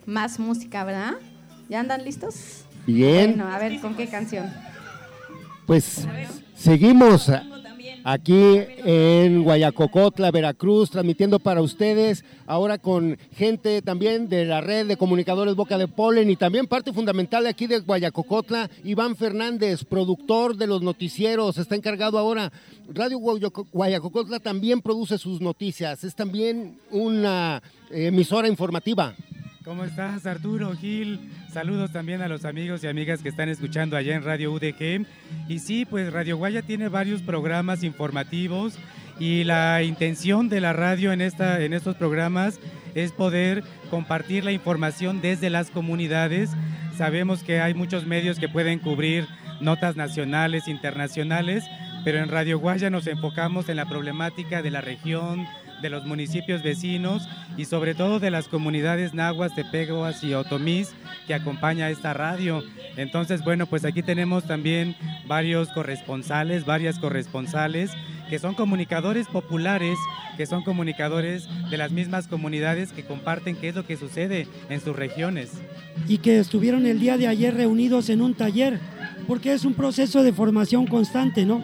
más 0.06 0.38
música, 0.38 0.82
¿verdad? 0.82 1.12
¿Ya 1.68 1.80
andan 1.80 2.04
listos? 2.04 2.64
Bien. 2.86 3.36
Bueno, 3.36 3.48
a 3.52 3.58
ver, 3.58 3.80
¿con 3.80 3.94
qué 3.94 4.08
canción? 4.08 4.52
Pues 5.66 6.06
seguimos 6.56 7.30
aquí 8.04 8.60
en 8.84 9.42
Guayacocotla, 9.42 10.30
Veracruz, 10.30 10.90
transmitiendo 10.90 11.40
para 11.40 11.62
ustedes, 11.62 12.24
ahora 12.46 12.78
con 12.78 13.18
gente 13.34 13.82
también 13.82 14.28
de 14.28 14.44
la 14.44 14.60
red 14.60 14.86
de 14.86 14.98
comunicadores 14.98 15.56
Boca 15.56 15.78
de 15.78 15.88
Polen 15.88 16.30
y 16.30 16.36
también 16.36 16.66
parte 16.66 16.92
fundamental 16.92 17.46
aquí 17.46 17.66
de 17.66 17.80
Guayacocotla, 17.80 18.70
Iván 18.84 19.16
Fernández, 19.16 19.84
productor 19.84 20.56
de 20.56 20.66
los 20.66 20.82
noticieros, 20.82 21.58
está 21.58 21.74
encargado 21.74 22.18
ahora. 22.18 22.52
Radio 22.92 23.18
Guayacocotla 23.18 24.38
también 24.38 24.82
produce 24.82 25.16
sus 25.16 25.40
noticias, 25.40 26.04
es 26.04 26.14
también 26.14 26.78
una 26.90 27.62
emisora 27.90 28.46
informativa. 28.46 29.14
¿Cómo 29.64 29.84
estás, 29.84 30.26
Arturo 30.26 30.76
Gil? 30.76 31.18
Saludos 31.50 31.90
también 31.90 32.20
a 32.20 32.28
los 32.28 32.44
amigos 32.44 32.84
y 32.84 32.86
amigas 32.86 33.22
que 33.22 33.30
están 33.30 33.48
escuchando 33.48 33.96
allá 33.96 34.14
en 34.14 34.22
Radio 34.22 34.52
UDG. 34.52 35.06
Y 35.48 35.58
sí, 35.58 35.86
pues 35.86 36.12
Radio 36.12 36.36
Guaya 36.36 36.60
tiene 36.60 36.88
varios 36.88 37.22
programas 37.22 37.82
informativos 37.82 38.78
y 39.18 39.42
la 39.44 39.82
intención 39.82 40.50
de 40.50 40.60
la 40.60 40.74
radio 40.74 41.12
en, 41.12 41.22
esta, 41.22 41.62
en 41.62 41.72
estos 41.72 41.96
programas 41.96 42.60
es 42.94 43.12
poder 43.12 43.64
compartir 43.88 44.44
la 44.44 44.52
información 44.52 45.22
desde 45.22 45.48
las 45.48 45.70
comunidades. 45.70 46.50
Sabemos 46.98 47.42
que 47.42 47.62
hay 47.62 47.72
muchos 47.72 48.04
medios 48.04 48.38
que 48.38 48.50
pueden 48.50 48.80
cubrir 48.80 49.26
notas 49.62 49.96
nacionales, 49.96 50.68
internacionales, 50.68 51.64
pero 52.04 52.18
en 52.18 52.28
Radio 52.28 52.58
Guaya 52.58 52.90
nos 52.90 53.06
enfocamos 53.06 53.70
en 53.70 53.76
la 53.76 53.88
problemática 53.88 54.60
de 54.60 54.70
la 54.70 54.82
región, 54.82 55.46
de 55.84 55.90
los 55.90 56.06
municipios 56.06 56.62
vecinos 56.62 57.28
y 57.58 57.66
sobre 57.66 57.94
todo 57.94 58.18
de 58.18 58.30
las 58.30 58.48
comunidades 58.48 59.12
nahuas, 59.12 59.54
tepeguas 59.54 60.24
y 60.24 60.32
otomís 60.32 60.94
que 61.26 61.34
acompaña 61.34 61.90
esta 61.90 62.14
radio. 62.14 62.62
Entonces, 62.96 63.44
bueno, 63.44 63.66
pues 63.66 63.84
aquí 63.84 64.02
tenemos 64.02 64.44
también 64.44 64.96
varios 65.26 65.68
corresponsales, 65.68 66.64
varias 66.64 66.98
corresponsales 66.98 67.90
que 68.30 68.38
son 68.38 68.54
comunicadores 68.54 69.26
populares, 69.28 69.98
que 70.38 70.46
son 70.46 70.62
comunicadores 70.62 71.46
de 71.68 71.76
las 71.76 71.92
mismas 71.92 72.28
comunidades 72.28 72.90
que 72.92 73.04
comparten 73.04 73.54
qué 73.54 73.68
es 73.68 73.74
lo 73.74 73.86
que 73.86 73.98
sucede 73.98 74.48
en 74.70 74.80
sus 74.80 74.96
regiones. 74.96 75.52
Y 76.08 76.16
que 76.16 76.38
estuvieron 76.38 76.86
el 76.86 76.98
día 76.98 77.18
de 77.18 77.28
ayer 77.28 77.54
reunidos 77.54 78.08
en 78.08 78.22
un 78.22 78.32
taller, 78.32 78.80
porque 79.28 79.52
es 79.52 79.66
un 79.66 79.74
proceso 79.74 80.22
de 80.22 80.32
formación 80.32 80.86
constante, 80.86 81.44
¿no? 81.44 81.62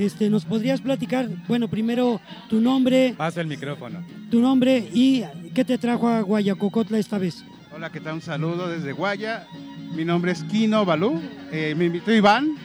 Este, 0.00 0.30
¿Nos 0.30 0.46
podrías 0.46 0.80
platicar, 0.80 1.28
bueno, 1.46 1.68
primero 1.68 2.22
tu 2.48 2.58
nombre? 2.58 3.12
Paso 3.18 3.42
el 3.42 3.46
micrófono. 3.46 4.02
Tu 4.30 4.40
nombre 4.40 4.88
y 4.94 5.24
qué 5.54 5.62
te 5.62 5.76
trajo 5.76 6.08
a 6.08 6.22
Guayacocotla 6.22 6.98
esta 6.98 7.18
vez. 7.18 7.44
Hola, 7.70 7.92
¿qué 7.92 8.00
tal? 8.00 8.14
Un 8.14 8.22
saludo 8.22 8.66
desde 8.66 8.92
Guaya. 8.92 9.46
Mi 9.94 10.06
nombre 10.06 10.32
es 10.32 10.42
Kino 10.44 10.86
Balú. 10.86 11.20
Eh, 11.52 11.74
me 11.76 11.84
invitó 11.84 12.14
Iván. 12.14 12.56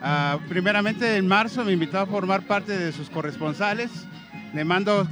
Uh, 0.00 0.38
primeramente 0.48 1.18
en 1.18 1.26
marzo 1.26 1.62
me 1.62 1.72
invitó 1.72 1.98
a 1.98 2.06
formar 2.06 2.46
parte 2.46 2.78
de 2.78 2.90
sus 2.92 3.10
corresponsales. 3.10 3.90
Le 4.54 4.64
mando 4.64 5.06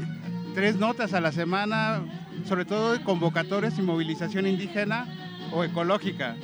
tres 0.55 0.77
notas 0.77 1.13
a 1.13 1.21
la 1.21 1.31
semana, 1.31 2.01
sobre 2.49 2.65
todo 2.65 2.95
de 2.95 3.05
convocatorias 3.05 3.79
y 3.79 3.83
movilización 3.83 4.47
indígena 4.47 5.07
o 5.53 5.63
ecológica. 5.63 6.37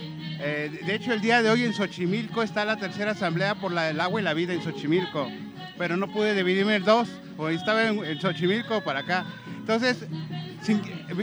Eh, 0.45 0.81
de 0.85 0.95
hecho, 0.95 1.13
el 1.13 1.21
día 1.21 1.41
de 1.41 1.51
hoy 1.51 1.63
en 1.65 1.73
Xochimilco 1.73 2.43
está 2.43 2.65
la 2.65 2.77
tercera 2.77 3.13
asamblea 3.13 3.55
por 3.55 3.71
la, 3.71 3.91
el 3.91 4.01
agua 4.01 4.21
y 4.21 4.25
la 4.25 4.35
vida 4.35 4.53
en 4.53 4.61
Xochimilco, 4.61 5.29
pero 5.79 5.97
no 5.97 6.09
pude 6.09 6.35
dividirme 6.35 6.77
en 6.77 6.85
dos, 6.85 7.09
porque 7.37 7.55
estaba 7.55 7.87
en, 7.87 8.05
en 8.05 8.21
Xochimilco 8.21 8.83
para 8.83 9.01
acá. 9.01 9.25
Entonces, 9.59 10.05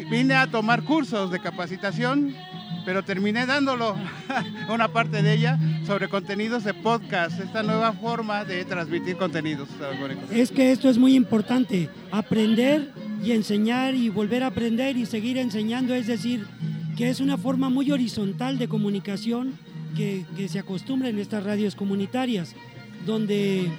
vine 0.09 0.35
a 0.35 0.47
tomar 0.47 0.83
cursos 0.83 1.31
de 1.31 1.39
capacitación, 1.39 2.33
pero 2.85 3.03
terminé 3.03 3.45
dándolo 3.45 3.95
una 4.69 4.87
parte 4.87 5.21
de 5.21 5.33
ella 5.33 5.59
sobre 5.85 6.07
contenidos 6.07 6.63
de 6.63 6.73
podcast, 6.73 7.41
esta 7.41 7.61
nueva 7.61 7.91
forma 7.91 8.45
de 8.45 8.63
transmitir 8.63 9.17
contenidos. 9.17 9.67
Es 10.31 10.49
que 10.49 10.71
esto 10.71 10.89
es 10.89 10.97
muy 10.97 11.15
importante, 11.15 11.89
aprender 12.09 12.93
y 13.21 13.33
enseñar 13.33 13.95
y 13.95 14.07
volver 14.07 14.43
a 14.43 14.47
aprender 14.47 14.95
y 14.95 15.05
seguir 15.05 15.37
enseñando, 15.37 15.93
es 15.93 16.07
decir, 16.07 16.47
que 16.99 17.09
es 17.09 17.21
una 17.21 17.37
forma 17.37 17.69
muy 17.69 17.91
horizontal 17.91 18.57
de 18.57 18.67
comunicación 18.67 19.53
que, 19.95 20.25
se 20.49 20.59
acostumbra 20.59 21.07
en 21.07 21.17
estas 21.17 21.45
radios 21.45 21.73
comunitarias, 21.73 22.57
donde 23.05 23.69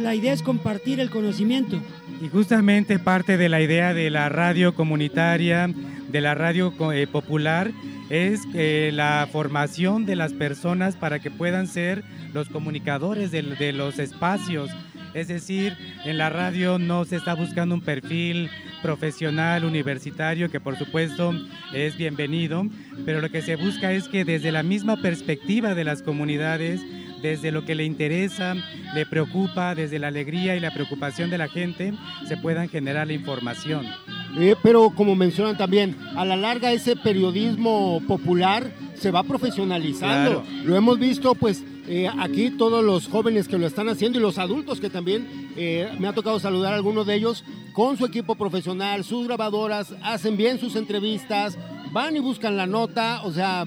la 0.00 0.14
idea 0.14 0.32
es 0.32 0.42
compartir 0.42 1.00
el 1.00 1.10
conocimiento. 1.10 1.82
Y 2.24 2.28
justamente 2.28 3.00
parte 3.00 3.36
de 3.36 3.48
la 3.48 3.60
idea 3.60 3.94
de 3.94 4.10
la 4.10 4.28
radio 4.28 4.76
comunitaria, 4.76 5.74
de 6.08 6.20
la 6.20 6.36
radio 6.36 6.72
eh, 6.92 7.08
popular, 7.08 7.72
es 8.10 8.42
eh, 8.54 8.92
la 8.94 9.28
formación 9.32 10.06
de 10.06 10.14
las 10.14 10.32
personas 10.32 10.94
para 10.94 11.18
que 11.18 11.32
puedan 11.32 11.66
ser 11.66 12.04
los 12.32 12.48
comunicadores 12.48 13.32
de 13.32 13.72
los 13.72 13.98
espacios. 13.98 14.70
Es 15.14 15.26
decir, 15.26 15.76
en 16.04 16.16
la 16.16 16.30
radio 16.30 16.78
no 16.78 17.04
se 17.06 17.16
está 17.16 17.34
buscando 17.34 17.74
un 17.74 17.80
perfil 17.80 18.50
profesional, 18.82 19.64
universitario, 19.64 20.50
que 20.50 20.60
por 20.60 20.76
supuesto 20.76 21.32
es 21.72 21.96
bienvenido, 21.96 22.66
pero 23.04 23.20
lo 23.20 23.30
que 23.30 23.40
se 23.40 23.56
busca 23.56 23.92
es 23.92 24.08
que 24.08 24.24
desde 24.24 24.52
la 24.52 24.62
misma 24.62 25.00
perspectiva 25.00 25.74
de 25.74 25.84
las 25.84 26.02
comunidades, 26.02 26.80
desde 27.22 27.52
lo 27.52 27.64
que 27.64 27.74
le 27.74 27.84
interesa, 27.84 28.54
le 28.94 29.06
preocupa, 29.06 29.74
desde 29.74 29.98
la 29.98 30.08
alegría 30.08 30.56
y 30.56 30.60
la 30.60 30.72
preocupación 30.72 31.30
de 31.30 31.38
la 31.38 31.48
gente, 31.48 31.94
se 32.26 32.36
puedan 32.36 32.68
generar 32.68 33.06
la 33.06 33.12
información. 33.12 33.86
Eh, 34.38 34.56
pero 34.62 34.90
como 34.90 35.14
mencionan 35.14 35.56
también, 35.56 35.96
a 36.16 36.24
la 36.24 36.36
larga 36.36 36.72
ese 36.72 36.96
periodismo 36.96 38.02
popular 38.06 38.72
se 38.94 39.10
va 39.10 39.22
profesionalizando. 39.22 40.42
Claro. 40.42 40.64
Lo 40.64 40.76
hemos 40.76 40.98
visto 40.98 41.34
pues 41.34 41.64
eh, 41.86 42.08
aquí 42.18 42.50
todos 42.50 42.84
los 42.84 43.08
jóvenes 43.08 43.48
que 43.48 43.58
lo 43.58 43.66
están 43.66 43.88
haciendo 43.88 44.18
y 44.18 44.22
los 44.22 44.38
adultos 44.38 44.80
que 44.80 44.88
también 44.88 45.50
eh, 45.56 45.88
me 45.98 46.08
ha 46.08 46.12
tocado 46.12 46.38
saludar 46.38 46.72
a 46.72 46.76
algunos 46.76 47.06
de 47.06 47.16
ellos 47.16 47.44
con 47.72 47.96
su 47.96 48.04
equipo 48.06 48.34
profesional, 48.34 49.04
sus 49.04 49.26
grabadoras, 49.26 49.94
hacen 50.02 50.36
bien 50.36 50.58
sus 50.58 50.76
entrevistas, 50.76 51.56
van 51.92 52.16
y 52.16 52.20
buscan 52.20 52.56
la 52.56 52.66
nota, 52.66 53.22
o 53.24 53.32
sea... 53.32 53.64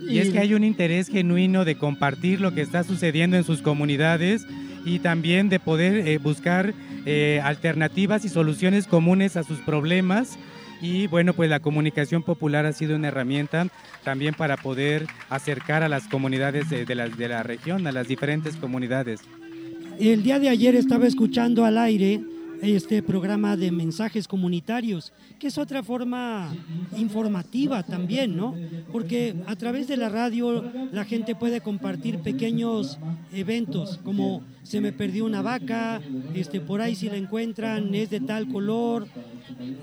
Y, 0.00 0.14
y 0.14 0.18
es 0.18 0.30
que 0.30 0.38
hay 0.38 0.54
un 0.54 0.64
interés 0.64 1.08
genuino 1.08 1.64
de 1.64 1.76
compartir 1.76 2.40
lo 2.40 2.54
que 2.54 2.62
está 2.62 2.84
sucediendo 2.84 3.36
en 3.36 3.44
sus 3.44 3.60
comunidades 3.60 4.46
y 4.86 4.98
también 5.00 5.50
de 5.50 5.60
poder 5.60 6.08
eh, 6.08 6.16
buscar 6.16 6.72
eh, 7.04 7.40
alternativas 7.44 8.24
y 8.24 8.30
soluciones 8.30 8.86
comunes 8.86 9.36
a 9.36 9.42
sus 9.42 9.58
problemas 9.58 10.38
Y 10.80 11.06
bueno, 11.08 11.34
pues 11.34 11.50
la 11.50 11.60
comunicación 11.60 12.22
popular 12.22 12.64
ha 12.64 12.72
sido 12.72 12.96
una 12.96 13.08
herramienta 13.08 13.66
también 14.02 14.34
para 14.34 14.56
poder 14.56 15.06
acercar 15.28 15.82
a 15.82 15.88
las 15.88 16.08
comunidades 16.08 16.70
de, 16.70 16.86
de 16.86 16.94
la, 16.94 17.08
de 17.08 17.28
la 17.28 17.42
región, 17.42 17.86
a 17.86 17.92
las 17.92 18.08
diferentes 18.08 18.56
comunidades. 18.56 19.20
El 19.98 20.22
día 20.22 20.38
de 20.38 20.48
ayer 20.48 20.74
estaba 20.74 21.06
escuchando 21.06 21.66
al 21.66 21.76
aire 21.76 22.22
este 22.62 23.02
programa 23.02 23.56
de 23.56 23.70
mensajes 23.70 24.28
comunitarios, 24.28 25.12
que 25.38 25.48
es 25.48 25.58
otra 25.58 25.82
forma 25.82 26.54
informativa 26.96 27.82
también, 27.82 28.36
¿no? 28.36 28.54
Porque 28.92 29.34
a 29.46 29.56
través 29.56 29.88
de 29.88 29.96
la 29.96 30.08
radio 30.08 30.70
la 30.92 31.04
gente 31.04 31.34
puede 31.34 31.60
compartir 31.60 32.18
pequeños 32.18 32.98
eventos, 33.32 33.98
como 34.04 34.42
se 34.62 34.80
me 34.80 34.92
perdió 34.92 35.24
una 35.24 35.42
vaca, 35.42 36.00
este, 36.34 36.60
por 36.60 36.80
ahí 36.80 36.94
si 36.94 37.08
la 37.08 37.16
encuentran 37.16 37.94
es 37.94 38.10
de 38.10 38.20
tal 38.20 38.48
color. 38.48 39.06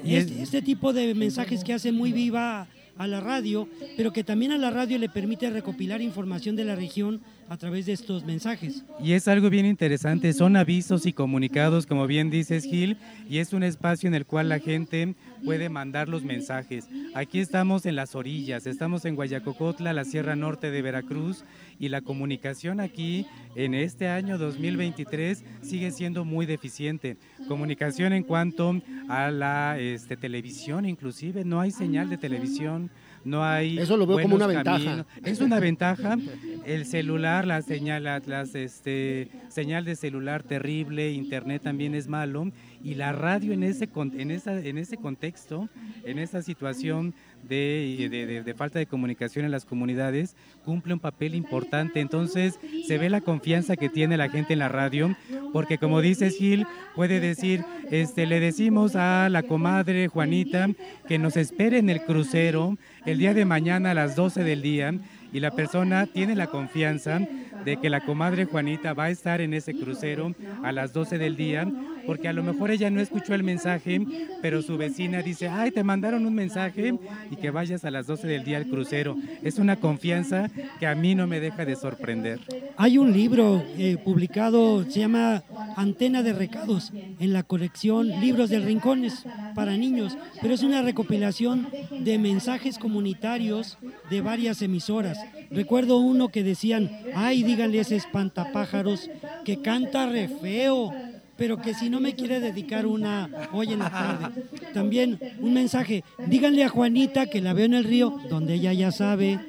Este, 0.04 0.42
este 0.42 0.62
tipo 0.62 0.94
de 0.94 1.14
mensajes 1.14 1.64
que 1.64 1.74
hace 1.74 1.92
muy 1.92 2.12
viva 2.12 2.68
a 2.98 3.08
la 3.08 3.20
radio, 3.20 3.68
pero 3.96 4.12
que 4.12 4.24
también 4.24 4.52
a 4.52 4.58
la 4.58 4.72
radio 4.72 4.98
le 4.98 5.10
permite 5.10 5.50
recopilar 5.50 6.02
información 6.02 6.56
de 6.56 6.66
la 6.66 6.76
región 6.76 7.22
a 7.50 7.58
través 7.58 7.86
de 7.86 7.94
estos 7.94 8.26
mensajes. 8.26 8.84
Y 9.00 9.14
es 9.14 9.28
algo 9.28 9.50
bien 9.50 9.66
interesante, 9.66 10.34
son 10.34 10.56
avisos 10.56 11.06
y 11.06 11.14
comunicados, 11.14 11.86
como 11.86 12.08
bien 12.08 12.30
dices 12.30 12.66
Gil, 12.66 12.98
y 13.30 13.38
es 13.40 13.54
un 13.54 13.64
espacio 13.64 14.08
en 14.08 14.16
el 14.16 14.26
cual 14.26 14.50
la 14.50 14.60
gente 14.60 15.16
puede 15.46 15.70
mandar 15.70 16.10
los 16.10 16.24
mensajes. 16.24 16.90
Aquí 17.14 17.40
estamos 17.40 17.86
en 17.86 17.96
las 17.96 18.16
orillas, 18.16 18.68
estamos 18.68 19.06
en 19.06 19.16
Guayacocotla, 19.16 19.94
la 19.94 20.06
Sierra 20.06 20.36
Norte 20.36 20.72
de 20.72 20.82
Veracruz, 20.82 21.44
y 21.80 21.90
la 21.90 22.02
comunicación 22.02 22.80
aquí 22.80 23.28
en 23.56 23.74
este 23.74 24.08
año 24.08 24.38
2023 24.38 25.44
sigue 25.62 25.92
siendo 25.92 26.26
muy 26.26 26.46
deficiente. 26.46 27.18
Comunicación 27.48 28.14
en 28.14 28.24
cuanto 28.24 28.82
a 29.10 29.32
la 29.32 29.78
este, 29.80 30.18
televisión, 30.18 30.86
inclusive 30.86 31.46
no 31.46 31.62
hay 31.62 31.72
señal 31.72 32.10
de 32.10 32.18
televisión 32.18 32.90
no 33.28 33.44
hay. 33.44 33.78
Eso 33.78 33.98
lo 33.98 34.08
veo 34.08 34.20
como 34.22 34.36
una 34.36 34.48
ventaja. 34.48 34.78
caminos. 34.80 35.06
Es 35.24 35.40
una 35.42 35.60
ventaja. 35.60 36.18
El 36.66 36.86
celular, 36.86 37.46
la 37.46 37.62
señal, 37.62 38.04
la- 38.06 38.22
las, 38.26 38.56
este, 38.56 39.30
señal 39.50 39.86
de 39.86 39.96
celular 39.96 40.44
terrible, 40.44 41.12
internet 41.12 41.62
también 41.64 41.94
es 41.96 42.08
malo 42.08 42.52
y 42.88 42.96
la 42.96 43.12
radio 43.12 43.52
en 43.52 43.64
ese 43.64 43.90
en 44.18 44.32
esa 44.32 44.60
en 44.60 44.78
ese 44.78 44.96
contexto, 44.98 45.68
en 46.06 46.20
esa 46.20 46.42
situación 46.42 47.14
de- 47.48 48.42
de 48.46 48.54
falta 48.54 48.80
de 48.80 48.86
comunicación 48.86 49.46
en 49.46 49.52
las 49.52 49.66
comunidades 49.66 50.36
cumple 50.64 50.94
un 50.94 51.00
papel 51.00 51.36
importante. 51.36 52.00
Entonces 52.00 52.60
se 52.88 52.98
ve 52.98 53.10
la 53.10 53.22
confianza 53.22 53.76
que 53.76 53.90
tiene 53.90 54.16
la 54.18 54.30
gente 54.30 54.54
en 54.54 54.60
la 54.60 54.70
radio, 54.70 55.16
porque 55.54 55.78
como 55.78 56.02
dices 56.02 56.38
Gil, 56.38 56.66
puede 56.96 57.20
decir, 57.20 57.64
este, 57.92 58.26
le 58.26 58.40
decimos 58.40 58.96
a 58.96 59.28
la 59.30 59.44
comadre 59.44 60.08
Juanita 60.08 60.70
que 61.08 61.18
nos 61.20 61.36
espere 61.38 61.78
en 61.80 61.90
el 61.90 62.02
crucero 62.02 62.78
el 63.06 63.18
día 63.18 63.34
de 63.34 63.46
mañana 63.46 63.92
a 63.92 63.94
las 63.94 64.16
12 64.16 64.44
del 64.44 64.62
día 64.62 64.94
y 65.34 65.40
la 65.42 65.52
persona 65.52 66.06
tiene 66.08 66.36
la 66.36 66.48
confianza 66.48 67.20
de 67.66 67.78
que 67.78 67.90
la 67.90 68.02
comadre 68.06 68.46
Juanita 68.46 68.94
va 68.94 69.06
a 69.06 69.10
estar 69.10 69.42
en 69.42 69.54
ese 69.54 69.74
crucero 69.74 70.34
a 70.64 70.72
las 70.72 70.94
12 70.94 71.18
del 71.18 71.36
día, 71.36 71.68
porque 72.08 72.30
a 72.30 72.34
lo 72.34 72.42
mejor 72.42 72.72
ella 72.72 72.90
no 72.90 73.02
escuchó 73.02 73.36
el 73.36 73.44
mensaje, 73.44 74.02
pero 74.42 74.62
su 74.62 74.78
vecina 74.78 75.22
dice, 75.22 75.50
ay, 75.50 75.72
te 75.72 75.84
mandaron 75.84 76.26
un 76.26 76.34
mensaje 76.34 76.96
y 77.30 77.36
que 77.36 77.52
vayas 77.52 77.86
a 77.86 77.92
las 77.92 78.08
12 78.08 78.28
del 78.28 78.46
día 78.46 78.58
al 78.58 78.66
crucero. 78.66 79.16
Es 79.44 79.60
una 79.60 79.76
confianza 79.76 80.50
que 80.80 80.88
a 80.88 80.96
mí 80.96 81.14
no 81.14 81.28
me 81.28 81.40
deja 81.40 81.66
de 81.66 81.76
sorprender. 81.76 82.40
Hay 82.78 82.98
un 82.98 83.12
libro 83.12 83.64
eh, 83.78 83.98
publicado, 84.04 84.84
se 84.90 85.02
llama 85.02 85.44
Antena 85.76 86.24
de 86.24 86.34
Recados, 86.34 86.94
en 87.20 87.34
la 87.34 87.44
colección 87.44 88.08
Libros 88.22 88.50
del 88.50 88.64
Rincones 88.64 89.26
para 89.54 89.76
niños, 89.76 90.18
pero 90.42 90.54
es 90.54 90.64
una 90.64 90.82
recopilación 90.82 91.68
de 92.00 92.18
mensajes 92.18 92.78
comunitarios 92.80 93.78
de 94.10 94.22
varias 94.22 94.62
emisoras. 94.62 95.18
Recuerdo 95.52 95.98
uno 95.98 96.30
que 96.30 96.44
decían, 96.44 96.90
ay, 97.16 97.44
díganle 97.44 97.80
ese 97.80 97.96
espantapájaros 97.96 99.10
que 99.44 99.62
canta 99.62 100.08
re 100.08 100.28
feo, 100.28 100.94
pero 101.38 101.62
que 101.62 101.74
si 101.74 101.90
no 101.90 102.00
me 102.00 102.16
quiere 102.16 102.40
dedicar 102.40 102.86
una 102.86 103.30
hoy 103.52 103.74
en 103.74 103.80
la 103.80 103.90
tarde. 103.90 104.44
También 104.74 105.20
un 105.40 105.54
mensaje, 105.54 106.04
díganle 106.26 106.64
a 106.64 106.70
Juanita 106.70 107.28
que 107.28 107.42
la 107.42 107.54
veo 107.54 107.66
en 107.66 107.74
el 107.76 107.84
río, 107.84 108.20
donde 108.30 108.56
ella 108.56 108.74
ya 108.74 108.92
sabe, 108.92 109.40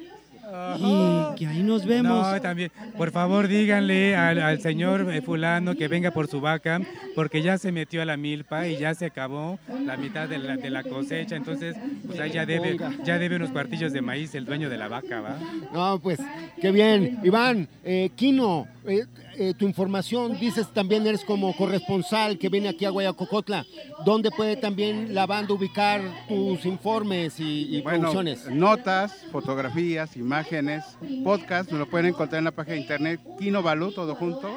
y 0.79 1.35
que 1.35 1.47
ahí 1.47 1.61
nos 1.61 1.85
vemos. 1.85 2.33
No, 2.33 2.41
también, 2.41 2.71
por 2.97 3.11
favor 3.11 3.47
díganle 3.47 4.15
al, 4.15 4.41
al 4.41 4.59
señor 4.59 5.11
eh, 5.13 5.21
fulano 5.21 5.75
que 5.75 5.87
venga 5.87 6.11
por 6.11 6.27
su 6.27 6.41
vaca, 6.41 6.81
porque 7.15 7.41
ya 7.41 7.57
se 7.57 7.71
metió 7.71 8.01
a 8.01 8.05
la 8.05 8.17
milpa 8.17 8.67
y 8.67 8.77
ya 8.77 8.93
se 8.95 9.05
acabó 9.05 9.59
la 9.85 9.95
mitad 9.95 10.27
de 10.27 10.39
la, 10.39 10.57
de 10.57 10.69
la 10.69 10.83
cosecha, 10.83 11.35
entonces 11.35 11.75
pues 12.05 12.19
ahí 12.19 12.31
ya 12.31 12.45
debe, 12.45 12.77
ya 13.03 13.19
debe 13.19 13.35
unos 13.35 13.51
cuartillos 13.51 13.93
de 13.93 14.01
maíz 14.01 14.33
el 14.35 14.45
dueño 14.45 14.69
de 14.69 14.77
la 14.77 14.87
vaca, 14.87 15.21
¿va? 15.21 15.37
No, 15.71 15.99
pues, 15.99 16.19
qué 16.59 16.71
bien. 16.71 17.19
Iván, 17.23 17.67
eh, 17.83 18.09
Quino, 18.15 18.67
eh, 18.89 19.05
eh, 19.35 19.53
tu 19.57 19.65
información, 19.65 20.37
dices 20.39 20.67
también 20.73 21.05
eres 21.07 21.23
como 21.23 21.55
corresponsal 21.55 22.37
que 22.37 22.49
viene 22.49 22.67
aquí 22.69 22.83
a 22.85 22.89
Guayacocotla. 22.89 23.65
¿Dónde 24.05 24.31
puede 24.31 24.55
también 24.57 25.13
la 25.13 25.25
banda 25.25 25.53
ubicar 25.53 26.01
tus 26.27 26.65
informes 26.65 27.39
y, 27.39 27.77
y 27.77 27.81
Bueno, 27.81 28.11
producciones? 28.11 28.47
notas, 28.49 29.25
fotografías, 29.31 30.15
imágenes, 30.17 30.83
podcast, 31.23 31.69
nos 31.71 31.79
lo 31.79 31.89
pueden 31.89 32.07
encontrar 32.07 32.39
en 32.39 32.45
la 32.45 32.51
página 32.51 32.75
de 32.75 32.81
internet 32.81 33.19
Kino 33.39 33.61
Balú, 33.63 33.91
todo 33.91 34.15
junto, 34.15 34.49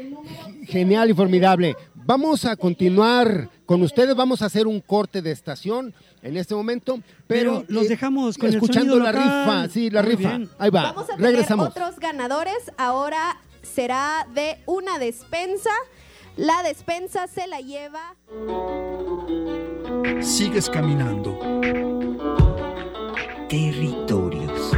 genial 0.65 1.09
y 1.09 1.13
formidable. 1.13 1.75
Vamos 1.95 2.45
a 2.45 2.55
continuar 2.55 3.49
con 3.65 3.81
ustedes, 3.83 4.15
vamos 4.15 4.41
a 4.41 4.45
hacer 4.47 4.65
un 4.65 4.79
corte 4.81 5.21
de 5.21 5.31
estación 5.31 5.93
en 6.23 6.37
este 6.37 6.55
momento, 6.55 6.99
pero, 7.27 7.61
Pero 7.61 7.65
los 7.67 7.85
eh, 7.85 7.89
dejamos 7.89 8.37
con 8.37 8.49
escuchando 8.49 8.97
la 8.97 9.11
local. 9.11 9.23
rifa, 9.23 9.69
sí, 9.73 9.89
la 9.91 10.01
Muy 10.01 10.15
rifa. 10.15 10.29
bien. 10.29 10.49
Ahí 10.57 10.69
va. 10.71 10.83
Vamos 10.91 11.03
a 11.03 11.15
tener 11.15 11.21
Regresamos. 11.31 11.67
otros 11.69 11.99
ganadores. 11.99 12.71
Ahora 12.77 13.37
será 13.61 14.27
de 14.33 14.57
una 14.65 14.97
despensa. 14.97 15.69
La 16.35 16.63
despensa 16.63 17.27
se 17.27 17.45
la 17.47 17.59
lleva. 17.61 18.15
Sigues 20.21 20.69
caminando. 20.69 21.37
Territorios. 23.49 24.71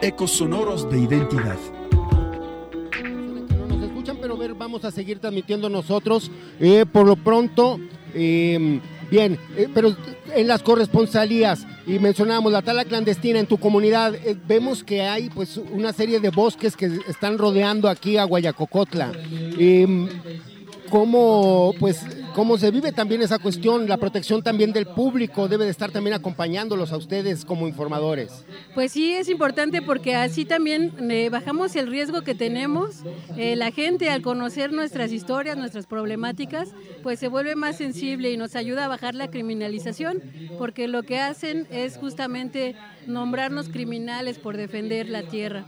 Ecos 0.00 0.30
sonoros 0.30 0.88
de 0.90 1.00
identidad. 1.00 1.58
Vamos 4.70 4.84
a 4.84 4.92
seguir 4.92 5.18
transmitiendo 5.18 5.68
nosotros. 5.68 6.30
Eh, 6.60 6.86
por 6.90 7.04
lo 7.04 7.16
pronto, 7.16 7.80
eh, 8.14 8.80
Bien, 9.10 9.36
eh, 9.56 9.68
pero 9.74 9.96
en 10.36 10.46
las 10.46 10.62
corresponsalías, 10.62 11.66
y 11.84 11.98
mencionábamos 11.98 12.52
la 12.52 12.62
tala 12.62 12.84
clandestina 12.84 13.40
en 13.40 13.46
tu 13.46 13.58
comunidad, 13.58 14.14
eh, 14.14 14.36
vemos 14.46 14.84
que 14.84 15.02
hay 15.02 15.28
pues 15.30 15.56
una 15.56 15.92
serie 15.92 16.20
de 16.20 16.30
bosques 16.30 16.76
que 16.76 16.86
están 17.08 17.36
rodeando 17.36 17.88
aquí 17.88 18.16
a 18.16 18.24
Guayacocotla. 18.24 19.10
Em, 19.58 20.08
cómo, 20.88 21.74
pues, 21.80 22.06
cómo 22.40 22.56
se 22.56 22.70
vive 22.70 22.90
también 22.90 23.20
esa 23.20 23.38
cuestión, 23.38 23.86
la 23.86 23.98
protección 23.98 24.42
también 24.42 24.72
del 24.72 24.86
público 24.86 25.46
debe 25.46 25.66
de 25.66 25.70
estar 25.70 25.90
también 25.90 26.14
acompañándolos 26.14 26.90
a 26.90 26.96
ustedes 26.96 27.44
como 27.44 27.68
informadores. 27.68 28.46
Pues 28.72 28.92
sí, 28.92 29.12
es 29.12 29.28
importante 29.28 29.82
porque 29.82 30.14
así 30.14 30.46
también 30.46 31.10
eh, 31.10 31.28
bajamos 31.28 31.76
el 31.76 31.86
riesgo 31.88 32.22
que 32.22 32.34
tenemos. 32.34 33.02
Eh, 33.36 33.56
la 33.56 33.72
gente 33.72 34.08
al 34.08 34.22
conocer 34.22 34.72
nuestras 34.72 35.12
historias, 35.12 35.58
nuestras 35.58 35.84
problemáticas, 35.84 36.70
pues 37.02 37.18
se 37.18 37.28
vuelve 37.28 37.56
más 37.56 37.76
sensible 37.76 38.32
y 38.32 38.38
nos 38.38 38.56
ayuda 38.56 38.86
a 38.86 38.88
bajar 38.88 39.14
la 39.14 39.28
criminalización, 39.28 40.22
porque 40.56 40.88
lo 40.88 41.02
que 41.02 41.18
hacen 41.18 41.66
es 41.70 41.98
justamente 41.98 42.74
nombrarnos 43.06 43.68
criminales 43.68 44.38
por 44.38 44.56
defender 44.56 45.10
la 45.10 45.24
tierra. 45.24 45.66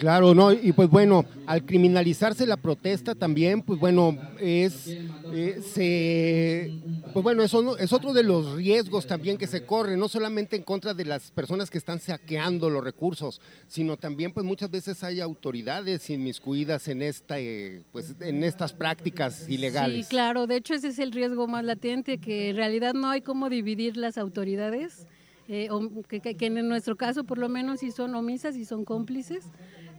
Claro, 0.00 0.34
no, 0.34 0.50
y 0.50 0.72
pues 0.72 0.88
bueno, 0.88 1.26
al 1.44 1.66
criminalizarse 1.66 2.46
la 2.46 2.56
protesta 2.56 3.14
también, 3.14 3.60
pues 3.60 3.78
bueno, 3.78 4.16
es, 4.40 4.86
eh, 4.86 5.60
se, 5.62 6.80
pues 7.12 7.22
bueno, 7.22 7.42
es 7.42 7.92
otro 7.92 8.14
de 8.14 8.22
los 8.22 8.54
riesgos 8.54 9.06
también 9.06 9.36
que 9.36 9.46
se 9.46 9.66
corre, 9.66 9.98
no 9.98 10.08
solamente 10.08 10.56
en 10.56 10.62
contra 10.62 10.94
de 10.94 11.04
las 11.04 11.30
personas 11.30 11.68
que 11.68 11.76
están 11.76 12.00
saqueando 12.00 12.70
los 12.70 12.82
recursos, 12.82 13.42
sino 13.68 13.98
también 13.98 14.32
pues 14.32 14.46
muchas 14.46 14.70
veces 14.70 15.04
hay 15.04 15.20
autoridades 15.20 16.08
inmiscuidas 16.08 16.88
en 16.88 17.02
esta, 17.02 17.38
eh, 17.38 17.82
pues 17.92 18.14
en 18.20 18.42
estas 18.42 18.72
prácticas 18.72 19.50
ilegales. 19.50 20.06
Sí, 20.06 20.10
claro, 20.10 20.46
de 20.46 20.56
hecho 20.56 20.72
ese 20.72 20.88
es 20.88 20.98
el 20.98 21.12
riesgo 21.12 21.46
más 21.46 21.62
latente, 21.62 22.16
que 22.16 22.48
en 22.48 22.56
realidad 22.56 22.94
no 22.94 23.10
hay 23.10 23.20
cómo 23.20 23.50
dividir 23.50 23.98
las 23.98 24.16
autoridades. 24.16 25.06
Eh, 25.52 25.68
que, 26.08 26.20
que, 26.20 26.46
en 26.46 26.68
nuestro 26.68 26.94
caso 26.94 27.24
por 27.24 27.36
lo 27.36 27.48
menos 27.48 27.80
sí 27.80 27.90
son 27.90 28.14
omisas 28.14 28.54
y 28.56 28.64
son 28.64 28.84
cómplices. 28.84 29.44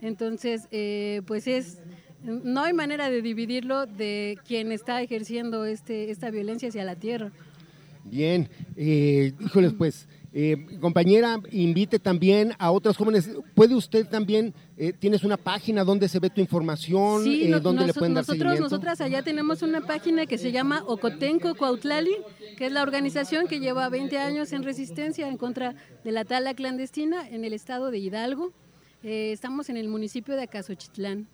Entonces, 0.02 0.68
eh, 0.70 1.22
pues 1.26 1.46
es, 1.46 1.78
no 2.22 2.62
hay 2.62 2.74
manera 2.74 3.08
de 3.08 3.22
dividirlo 3.22 3.86
de 3.86 4.38
quien 4.46 4.72
está 4.72 5.00
ejerciendo 5.00 5.64
este, 5.64 6.10
esta 6.10 6.30
violencia 6.30 6.68
hacia 6.68 6.84
la 6.84 6.96
tierra. 6.96 7.32
Bien, 8.04 8.48
eh, 8.76 9.32
híjoles, 9.40 9.72
pues, 9.72 10.08
eh, 10.34 10.66
compañera, 10.80 11.40
invite 11.50 11.98
también 11.98 12.54
a 12.58 12.70
otros 12.70 12.96
jóvenes. 12.96 13.30
¿Puede 13.54 13.74
usted 13.74 14.06
también, 14.08 14.54
eh, 14.78 14.92
tienes 14.92 15.24
una 15.24 15.36
página 15.36 15.84
donde 15.84 16.08
se 16.08 16.18
ve 16.18 16.30
tu 16.30 16.40
información, 16.40 17.22
sí, 17.22 17.48
donde 17.48 17.86
le 17.86 17.92
pueden 17.92 18.14
dar 18.14 18.26
nosotros, 18.26 18.58
Nosotras 18.58 19.00
allá 19.02 19.22
tenemos 19.22 19.62
una 19.62 19.82
página 19.82 20.26
que 20.26 20.38
se 20.38 20.50
llama 20.50 20.84
Ocotenco 20.86 21.54
Cuautlali, 21.54 22.16
que 22.56 22.66
es 22.66 22.72
la 22.72 22.82
organización 22.82 23.46
que 23.46 23.60
lleva 23.60 23.88
20 23.90 24.18
años 24.18 24.52
en 24.52 24.62
resistencia 24.62 25.28
en 25.28 25.36
contra 25.36 25.74
de 26.02 26.12
la 26.12 26.24
tala 26.24 26.54
clandestina 26.54 27.28
en 27.28 27.44
el 27.44 27.52
estado 27.52 27.90
de 27.90 27.98
Hidalgo. 27.98 28.52
Eh, 29.04 29.32
estamos 29.32 29.68
en 29.68 29.76
el 29.76 29.88
municipio 29.88 30.36
de 30.36 30.42
Acasochitlán. 30.42 31.26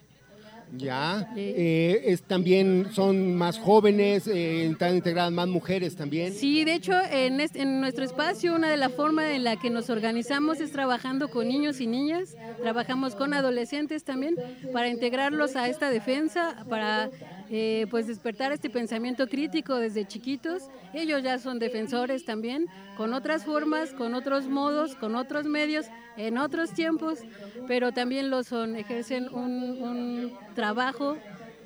Ya, 0.76 1.32
eh, 1.34 2.02
es, 2.04 2.22
también 2.22 2.88
son 2.92 3.34
más 3.34 3.58
jóvenes, 3.58 4.26
eh, 4.26 4.66
están 4.66 4.96
integradas 4.96 5.32
más 5.32 5.48
mujeres 5.48 5.96
también. 5.96 6.34
Sí, 6.34 6.62
de 6.64 6.74
hecho, 6.74 6.92
en, 7.10 7.40
en 7.40 7.80
nuestro 7.80 8.04
espacio 8.04 8.54
una 8.54 8.68
de 8.68 8.76
las 8.76 8.92
formas 8.92 9.26
en 9.30 9.44
la 9.44 9.56
que 9.56 9.70
nos 9.70 9.88
organizamos 9.88 10.60
es 10.60 10.70
trabajando 10.70 11.30
con 11.30 11.48
niños 11.48 11.80
y 11.80 11.86
niñas, 11.86 12.36
trabajamos 12.60 13.14
con 13.14 13.32
adolescentes 13.32 14.04
también 14.04 14.36
para 14.74 14.88
integrarlos 14.88 15.56
a 15.56 15.68
esta 15.68 15.88
defensa, 15.88 16.66
para 16.68 17.08
eh, 17.50 17.86
pues 17.90 18.06
despertar 18.06 18.52
este 18.52 18.70
pensamiento 18.70 19.26
crítico 19.26 19.76
desde 19.76 20.06
chiquitos. 20.06 20.64
Ellos 20.92 21.22
ya 21.22 21.38
son 21.38 21.58
defensores 21.58 22.24
también, 22.24 22.66
con 22.96 23.14
otras 23.14 23.44
formas, 23.44 23.92
con 23.92 24.14
otros 24.14 24.48
modos, 24.48 24.94
con 24.94 25.14
otros 25.16 25.46
medios, 25.46 25.86
en 26.16 26.38
otros 26.38 26.72
tiempos, 26.72 27.20
pero 27.66 27.92
también 27.92 28.30
lo 28.30 28.42
son, 28.42 28.76
ejercen 28.76 29.28
un, 29.32 30.32
trabajo 30.54 31.16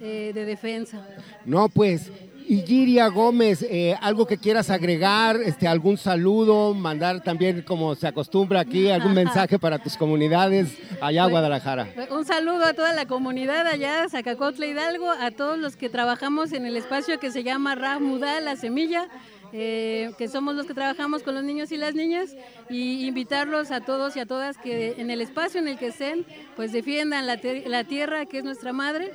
eh, 0.01 0.33
de 0.35 0.45
defensa. 0.45 1.07
No, 1.45 1.69
pues 1.69 2.11
y 2.53 2.61
Giria 2.67 3.07
Gómez, 3.09 3.63
eh, 3.63 3.97
algo 4.03 4.27
que 4.27 4.37
quieras 4.37 4.69
agregar, 4.69 5.37
este, 5.37 5.67
algún 5.67 5.97
saludo, 5.97 6.75
mandar 6.75 7.23
también, 7.23 7.63
como 7.63 7.95
se 7.95 8.07
acostumbra 8.07 8.61
aquí, 8.61 8.91
algún 8.91 9.15
mensaje 9.25 9.59
para 9.59 9.79
tus 9.79 9.97
comunidades 9.97 10.77
allá 11.01 11.25
a 11.25 11.29
Guadalajara. 11.29 11.89
Un 12.11 12.27
saludo 12.27 12.67
a 12.67 12.75
toda 12.75 12.93
la 12.93 13.07
comunidad 13.07 13.67
allá, 13.67 14.07
Zacacotla 14.11 14.67
Hidalgo, 14.67 15.09
a 15.13 15.31
todos 15.31 15.57
los 15.57 15.77
que 15.77 15.89
trabajamos 15.89 16.53
en 16.53 16.67
el 16.67 16.77
espacio 16.77 17.19
que 17.19 17.31
se 17.31 17.43
llama 17.43 17.75
Rahmudá, 17.75 18.39
la 18.43 18.57
semilla. 18.57 19.09
Eh, 19.55 20.13
que 20.17 20.29
somos 20.29 20.55
los 20.55 20.65
que 20.65 20.73
trabajamos 20.73 21.23
con 21.23 21.35
los 21.35 21.45
niños 21.45 21.73
y 21.73 21.77
las 21.77 21.95
niñas, 21.95 22.35
y 22.71 23.07
invitarlos 23.07 23.71
a 23.71 23.83
todos 23.83 24.17
y 24.17 24.21
a 24.21 24.25
todas 24.25 24.57
que 24.57 24.95
en 24.97 25.11
el 25.11 25.21
espacio 25.21 25.61
en 25.61 25.69
el 25.69 25.77
que 25.77 25.89
estén, 25.89 26.25
pues 26.57 26.73
defiendan 26.73 27.27
la, 27.27 27.39
la 27.67 27.85
tierra 27.85 28.25
que 28.25 28.39
es 28.39 28.45
nuestra 28.45 28.73
madre 28.73 29.11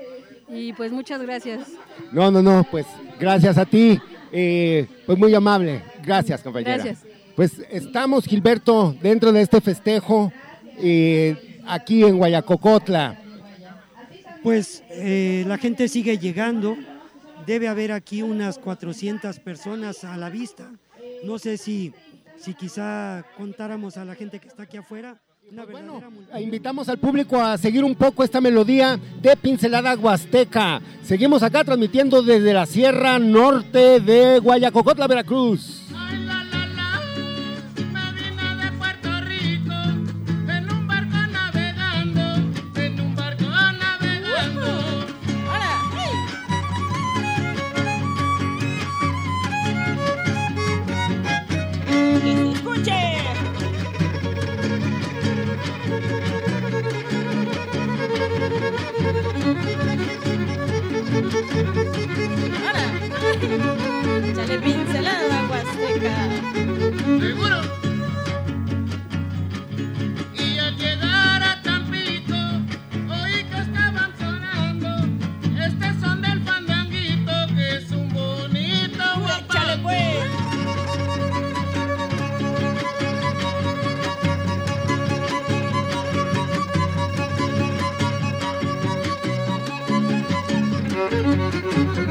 y 0.49 0.73
pues 0.73 0.91
muchas 0.91 1.21
gracias. 1.21 1.67
No, 2.11 2.31
no, 2.31 2.41
no, 2.41 2.65
pues 2.69 2.85
gracias 3.19 3.57
a 3.57 3.65
ti. 3.65 3.99
Eh, 4.31 4.87
pues 5.05 5.17
muy 5.17 5.33
amable. 5.33 5.83
Gracias, 6.03 6.41
compañera. 6.41 6.75
Gracias. 6.75 7.03
Pues 7.35 7.61
estamos, 7.69 8.25
Gilberto, 8.25 8.95
dentro 9.01 9.31
de 9.31 9.41
este 9.41 9.61
festejo 9.61 10.31
eh, 10.77 11.61
aquí 11.67 12.03
en 12.03 12.17
Guayacocotla. 12.17 13.21
Pues 14.43 14.83
eh, 14.89 15.43
la 15.47 15.57
gente 15.57 15.87
sigue 15.87 16.17
llegando. 16.17 16.77
Debe 17.45 17.67
haber 17.67 17.91
aquí 17.91 18.21
unas 18.21 18.59
400 18.59 19.39
personas 19.39 20.03
a 20.03 20.17
la 20.17 20.29
vista. 20.29 20.71
No 21.23 21.39
sé 21.39 21.57
si, 21.57 21.93
si 22.37 22.53
quizá 22.53 23.25
contáramos 23.37 23.97
a 23.97 24.05
la 24.05 24.15
gente 24.15 24.39
que 24.39 24.47
está 24.47 24.63
aquí 24.63 24.77
afuera 24.77 25.19
bueno, 25.51 26.01
invitamos 26.39 26.89
al 26.89 26.97
público 26.97 27.39
a 27.41 27.57
seguir 27.57 27.83
un 27.83 27.95
poco 27.95 28.23
esta 28.23 28.41
melodía 28.41 28.99
de 29.21 29.35
Pincelada 29.37 29.95
Huasteca. 29.95 30.81
Seguimos 31.03 31.41
acá 31.41 31.63
transmitiendo 31.63 32.21
desde 32.21 32.53
la 32.53 32.65
Sierra 32.65 33.17
Norte 33.17 33.99
de 34.01 34.39
Guayacocotla, 34.39 35.07
Veracruz. 35.07 35.86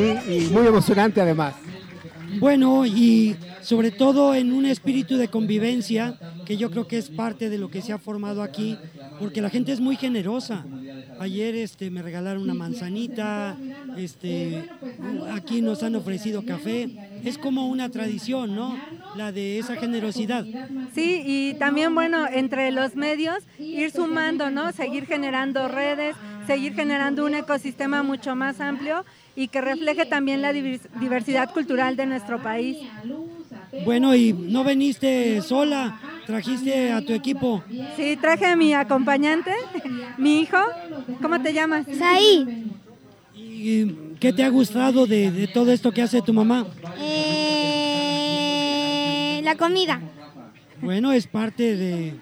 y 0.00 0.48
muy 0.52 0.66
emocionante 0.66 1.20
además. 1.20 1.54
Bueno, 2.38 2.86
y 2.86 3.36
sobre 3.60 3.90
todo 3.90 4.34
en 4.34 4.52
un 4.52 4.66
espíritu 4.66 5.16
de 5.16 5.28
convivencia, 5.28 6.18
que 6.46 6.56
yo 6.56 6.70
creo 6.70 6.86
que 6.86 6.98
es 6.98 7.10
parte 7.10 7.50
de 7.50 7.58
lo 7.58 7.70
que 7.70 7.82
se 7.82 7.92
ha 7.92 7.98
formado 7.98 8.42
aquí, 8.42 8.76
porque 9.18 9.40
la 9.40 9.50
gente 9.50 9.72
es 9.72 9.80
muy 9.80 9.96
generosa. 9.96 10.64
Ayer 11.18 11.54
este, 11.54 11.90
me 11.90 12.02
regalaron 12.02 12.42
una 12.42 12.54
manzanita, 12.54 13.56
este, 13.96 14.64
aquí 15.32 15.60
nos 15.60 15.82
han 15.82 15.94
ofrecido 15.96 16.44
café. 16.44 16.88
Es 17.24 17.36
como 17.36 17.68
una 17.68 17.90
tradición, 17.90 18.54
¿no? 18.54 18.78
La 19.16 19.32
de 19.32 19.58
esa 19.58 19.76
generosidad. 19.76 20.46
Sí, 20.94 21.22
y 21.26 21.54
también, 21.54 21.94
bueno, 21.94 22.26
entre 22.26 22.70
los 22.70 22.96
medios, 22.96 23.38
ir 23.58 23.90
sumando, 23.90 24.50
¿no? 24.50 24.72
Seguir 24.72 25.06
generando 25.06 25.68
redes, 25.68 26.16
seguir 26.50 26.74
generando 26.74 27.24
un 27.24 27.34
ecosistema 27.34 28.02
mucho 28.02 28.34
más 28.34 28.60
amplio 28.60 29.04
y 29.36 29.46
que 29.46 29.60
refleje 29.60 30.04
también 30.04 30.42
la 30.42 30.52
divers- 30.52 30.88
diversidad 30.98 31.48
cultural 31.52 31.94
de 31.94 32.06
nuestro 32.06 32.42
país. 32.42 32.76
Bueno, 33.84 34.16
y 34.16 34.32
no 34.32 34.64
viniste 34.64 35.40
sola, 35.42 35.96
trajiste 36.26 36.90
a 36.90 37.02
tu 37.02 37.12
equipo. 37.12 37.62
Sí, 37.96 38.16
traje 38.20 38.46
a 38.46 38.56
mi 38.56 38.74
acompañante, 38.74 39.52
mi 40.18 40.40
hijo. 40.40 40.58
¿Cómo 41.22 41.40
te 41.40 41.52
llamas? 41.52 41.86
Saí. 41.96 42.48
¿Y 43.36 43.86
qué 44.18 44.32
te 44.32 44.42
ha 44.42 44.48
gustado 44.48 45.06
de, 45.06 45.30
de 45.30 45.46
todo 45.46 45.70
esto 45.70 45.92
que 45.92 46.02
hace 46.02 46.20
tu 46.20 46.32
mamá? 46.32 46.66
Eh, 48.10 49.40
la 49.44 49.54
comida. 49.54 50.00
Bueno, 50.82 51.12
es 51.12 51.28
parte 51.28 51.76
de, 51.76 52.14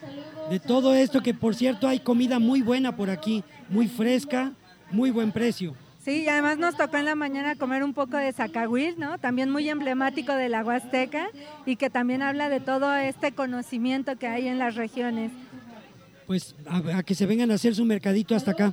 de 0.50 0.60
todo 0.60 0.92
esto 0.94 1.22
que 1.22 1.32
por 1.32 1.54
cierto 1.54 1.88
hay 1.88 2.00
comida 2.00 2.38
muy 2.38 2.60
buena 2.60 2.94
por 2.94 3.08
aquí, 3.08 3.42
muy 3.68 3.88
fresca, 3.88 4.52
muy 4.90 5.10
buen 5.10 5.32
precio. 5.32 5.74
Sí, 6.04 6.22
y 6.22 6.28
además 6.28 6.56
nos 6.58 6.76
tocó 6.76 6.96
en 6.96 7.04
la 7.04 7.14
mañana 7.14 7.56
comer 7.56 7.84
un 7.84 7.92
poco 7.92 8.16
de 8.16 8.32
zacahuil, 8.32 8.94
¿no? 8.98 9.18
También 9.18 9.50
muy 9.50 9.68
emblemático 9.68 10.32
de 10.32 10.48
la 10.48 10.64
Huasteca 10.64 11.28
y 11.66 11.76
que 11.76 11.90
también 11.90 12.22
habla 12.22 12.48
de 12.48 12.60
todo 12.60 12.94
este 12.94 13.32
conocimiento 13.32 14.16
que 14.16 14.26
hay 14.26 14.48
en 14.48 14.58
las 14.58 14.74
regiones. 14.74 15.32
Pues 16.26 16.54
a, 16.66 16.98
a 16.98 17.02
que 17.02 17.14
se 17.14 17.26
vengan 17.26 17.50
a 17.50 17.54
hacer 17.54 17.74
su 17.74 17.84
mercadito 17.84 18.34
hasta 18.34 18.52
acá. 18.52 18.72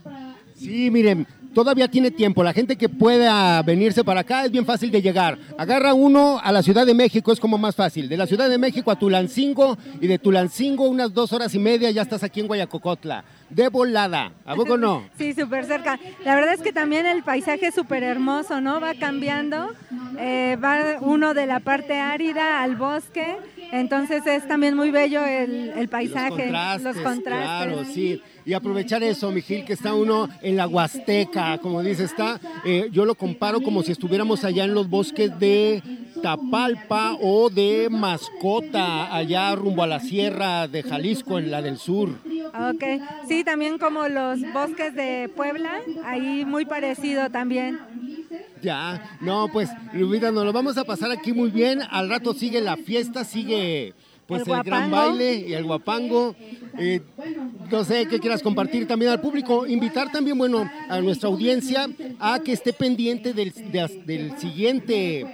Sí, 0.55 0.89
miren, 0.89 1.27
todavía 1.53 1.89
tiene 1.89 2.11
tiempo. 2.11 2.43
La 2.43 2.53
gente 2.53 2.77
que 2.77 2.87
pueda 2.87 3.61
venirse 3.63 4.03
para 4.03 4.21
acá 4.21 4.45
es 4.45 4.51
bien 4.51 4.65
fácil 4.65 4.89
de 4.89 5.01
llegar. 5.01 5.37
Agarra 5.57 5.93
uno 5.93 6.39
a 6.41 6.51
la 6.51 6.63
Ciudad 6.63 6.85
de 6.85 6.93
México, 6.93 7.33
es 7.33 7.39
como 7.39 7.57
más 7.57 7.75
fácil. 7.75 8.07
De 8.07 8.15
la 8.15 8.27
Ciudad 8.27 8.49
de 8.49 8.57
México 8.57 8.91
a 8.91 8.97
Tulancingo 8.97 9.77
y 9.99 10.07
de 10.07 10.19
Tulancingo 10.19 10.87
unas 10.87 11.13
dos 11.13 11.33
horas 11.33 11.53
y 11.53 11.59
media 11.59 11.91
ya 11.91 12.03
estás 12.03 12.23
aquí 12.23 12.39
en 12.39 12.47
Guayacocotla. 12.47 13.25
De 13.55 13.69
volada, 13.69 14.33
¿a 14.45 14.53
poco 14.53 14.77
no? 14.77 15.07
Sí, 15.17 15.33
súper 15.33 15.63
cerca. 15.63 15.97
La 16.25 16.35
verdad 16.35 16.55
es 16.55 16.61
que 16.61 16.73
también 16.73 17.05
el 17.05 17.23
paisaje 17.23 17.67
es 17.67 17.73
súper 17.73 18.03
hermoso, 18.03 18.59
¿no? 18.59 18.81
Va 18.81 18.95
cambiando. 18.95 19.71
Eh, 20.19 20.57
va 20.61 20.97
uno 20.99 21.33
de 21.33 21.45
la 21.45 21.61
parte 21.61 21.97
árida 21.97 22.61
al 22.61 22.75
bosque. 22.75 23.37
Entonces 23.71 24.27
es 24.27 24.45
también 24.45 24.75
muy 24.75 24.91
bello 24.91 25.23
el, 25.23 25.69
el 25.69 25.87
paisaje, 25.87 26.51
los 26.81 26.97
contrastes. 26.97 27.23
Claro, 27.23 27.85
sí. 27.85 28.21
Y 28.45 28.53
aprovechar 28.53 29.01
eso, 29.01 29.31
Mijil, 29.31 29.65
que 29.65 29.73
está 29.73 29.95
uno 29.95 30.29
en 30.41 30.55
la 30.55 30.67
Huasteca, 30.67 31.57
como 31.57 31.81
dice, 31.81 32.03
está, 32.03 32.39
eh, 32.63 32.89
yo 32.91 33.05
lo 33.05 33.15
comparo 33.15 33.61
como 33.61 33.81
si 33.81 33.91
estuviéramos 33.91 34.43
allá 34.43 34.65
en 34.65 34.75
los 34.75 34.87
bosques 34.87 35.37
de 35.39 35.81
Tapalpa 36.21 37.17
o 37.19 37.49
de 37.49 37.87
Mascota, 37.89 39.15
allá 39.15 39.55
rumbo 39.55 39.81
a 39.81 39.87
la 39.87 39.99
sierra 39.99 40.67
de 40.67 40.83
Jalisco, 40.83 41.39
en 41.39 41.49
la 41.49 41.63
del 41.63 41.77
sur. 41.77 42.09
Ok, 42.53 42.83
sí, 43.27 43.43
también 43.43 43.79
como 43.79 44.07
los 44.07 44.39
bosques 44.53 44.93
de 44.93 45.29
Puebla, 45.35 45.81
ahí 46.05 46.45
muy 46.45 46.65
parecido 46.65 47.31
también. 47.31 47.79
Ya, 48.61 49.17
no, 49.21 49.49
pues, 49.51 49.69
Lupita, 49.93 50.31
nos 50.31 50.45
lo 50.45 50.53
vamos 50.53 50.77
a 50.77 50.83
pasar 50.83 51.11
aquí 51.11 51.33
muy 51.33 51.49
bien. 51.49 51.81
Al 51.89 52.09
rato 52.09 52.33
sigue 52.33 52.61
la 52.61 52.77
fiesta, 52.77 53.23
sigue 53.23 53.93
pues 54.27 54.41
El 54.47 54.53
el, 54.53 54.63
gran 54.63 54.89
baile 54.91 55.33
y 55.47 55.53
el 55.53 55.63
guapango. 55.63 56.35
Eh, 56.77 57.01
no 57.71 57.83
sé 57.85 58.07
qué 58.07 58.19
quieras 58.19 58.41
compartir 58.41 58.87
también 58.87 59.11
al 59.11 59.21
público. 59.21 59.65
Invitar 59.67 60.11
también, 60.11 60.37
bueno, 60.37 60.69
a 60.89 60.99
nuestra 61.01 61.29
audiencia 61.29 61.87
a 62.19 62.39
que 62.39 62.51
esté 62.53 62.73
pendiente 62.73 63.33
del, 63.33 63.51
de- 63.53 64.01
del 64.05 64.37
siguiente 64.39 65.25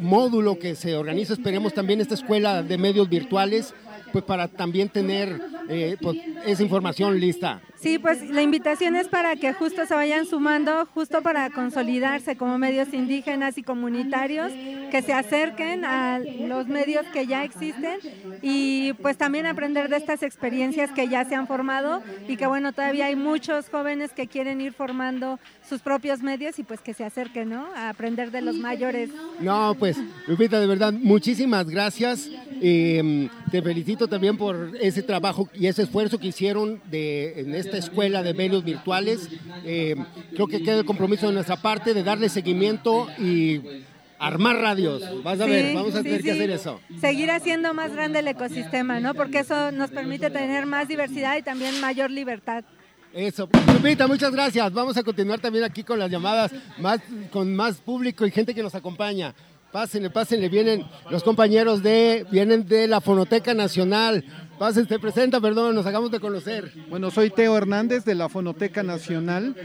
módulo 0.00 0.58
que 0.58 0.74
se 0.74 0.94
organiza. 0.96 1.32
Esperemos 1.34 1.72
también 1.72 2.00
esta 2.00 2.14
escuela 2.14 2.62
de 2.62 2.78
medios 2.78 3.08
virtuales, 3.08 3.74
pues 4.12 4.24
para 4.24 4.48
también 4.48 4.88
tener 4.88 5.40
eh, 5.68 5.96
pues, 6.00 6.18
esa 6.44 6.62
información 6.62 7.18
lista. 7.18 7.62
Sí, 7.82 7.98
pues 7.98 8.30
la 8.30 8.42
invitación 8.42 8.94
es 8.94 9.08
para 9.08 9.34
que 9.34 9.52
justo 9.54 9.86
se 9.86 9.94
vayan 9.94 10.24
sumando, 10.24 10.86
justo 10.94 11.20
para 11.20 11.50
consolidarse 11.50 12.36
como 12.36 12.56
medios 12.56 12.94
indígenas 12.94 13.58
y 13.58 13.64
comunitarios, 13.64 14.52
que 14.92 15.02
se 15.02 15.12
acerquen 15.12 15.84
a 15.84 16.20
los 16.20 16.68
medios 16.68 17.04
que 17.06 17.26
ya 17.26 17.42
existen 17.42 17.98
y 18.40 18.92
pues 19.02 19.16
también 19.16 19.46
aprender 19.46 19.88
de 19.88 19.96
estas 19.96 20.22
experiencias 20.22 20.92
que 20.92 21.08
ya 21.08 21.24
se 21.24 21.34
han 21.34 21.48
formado 21.48 22.04
y 22.28 22.36
que 22.36 22.46
bueno, 22.46 22.72
todavía 22.72 23.06
hay 23.06 23.16
muchos 23.16 23.68
jóvenes 23.68 24.12
que 24.12 24.28
quieren 24.28 24.60
ir 24.60 24.72
formando 24.72 25.40
sus 25.68 25.80
propios 25.80 26.22
medios 26.22 26.58
y 26.58 26.62
pues 26.62 26.80
que 26.80 26.94
se 26.94 27.04
acerquen, 27.04 27.50
¿no? 27.50 27.66
A 27.74 27.88
aprender 27.90 28.30
de 28.30 28.42
los 28.42 28.56
mayores. 28.56 29.10
No, 29.40 29.74
pues, 29.78 29.98
Lupita, 30.26 30.60
de 30.60 30.66
verdad, 30.66 30.92
muchísimas 30.92 31.68
gracias. 31.68 32.30
Eh, 32.60 33.28
te 33.50 33.62
felicito 33.62 34.08
también 34.08 34.36
por 34.36 34.72
ese 34.80 35.02
trabajo 35.02 35.48
y 35.54 35.66
ese 35.66 35.82
esfuerzo 35.82 36.18
que 36.18 36.28
hicieron 36.28 36.80
de, 36.90 37.40
en 37.40 37.54
esta 37.54 37.76
escuela 37.76 38.22
de 38.22 38.34
medios 38.34 38.64
virtuales. 38.64 39.28
Eh, 39.64 39.96
creo 40.34 40.46
que 40.46 40.62
queda 40.62 40.78
el 40.78 40.84
compromiso 40.84 41.28
de 41.28 41.34
nuestra 41.34 41.56
parte 41.56 41.94
de 41.94 42.02
darle 42.02 42.28
seguimiento 42.28 43.08
y 43.18 43.60
armar 44.18 44.56
radios. 44.56 45.02
Vas 45.22 45.40
a 45.40 45.46
ver, 45.46 45.74
vamos 45.74 45.94
a 45.94 45.98
sí, 45.98 46.04
tener 46.04 46.18
sí. 46.18 46.24
que 46.24 46.32
hacer 46.32 46.50
eso. 46.50 46.80
Seguir 47.00 47.30
haciendo 47.30 47.74
más 47.74 47.92
grande 47.92 48.20
el 48.20 48.28
ecosistema, 48.28 49.00
¿no? 49.00 49.14
Porque 49.14 49.40
eso 49.40 49.72
nos 49.72 49.90
permite 49.90 50.30
tener 50.30 50.64
más 50.66 50.86
diversidad 50.86 51.36
y 51.36 51.42
también 51.42 51.80
mayor 51.80 52.10
libertad. 52.10 52.64
Eso. 53.12 53.48
Lupita, 53.66 54.06
muchas 54.06 54.32
gracias. 54.32 54.72
Vamos 54.72 54.96
a 54.96 55.02
continuar 55.02 55.38
también 55.38 55.64
aquí 55.64 55.84
con 55.84 55.98
las 55.98 56.10
llamadas, 56.10 56.50
más, 56.78 57.00
con 57.30 57.54
más 57.54 57.76
público 57.76 58.24
y 58.24 58.30
gente 58.30 58.54
que 58.54 58.62
nos 58.62 58.74
acompaña. 58.74 59.34
Pásenle, 59.70 60.10
pásenle, 60.10 60.50
vienen 60.50 60.84
los 61.10 61.22
compañeros 61.22 61.82
de, 61.82 62.26
vienen 62.30 62.66
de 62.66 62.86
la 62.86 63.00
Fonoteca 63.00 63.54
Nacional. 63.54 64.24
Pásense, 64.58 64.88
te 64.88 64.98
presenta, 64.98 65.40
perdón, 65.40 65.74
nos 65.74 65.86
hagamos 65.86 66.10
de 66.10 66.20
conocer. 66.20 66.72
Bueno, 66.88 67.10
soy 67.10 67.30
Teo 67.30 67.56
Hernández 67.56 68.04
de 68.04 68.14
la 68.14 68.28
Fonoteca 68.28 68.82
Nacional 68.82 69.56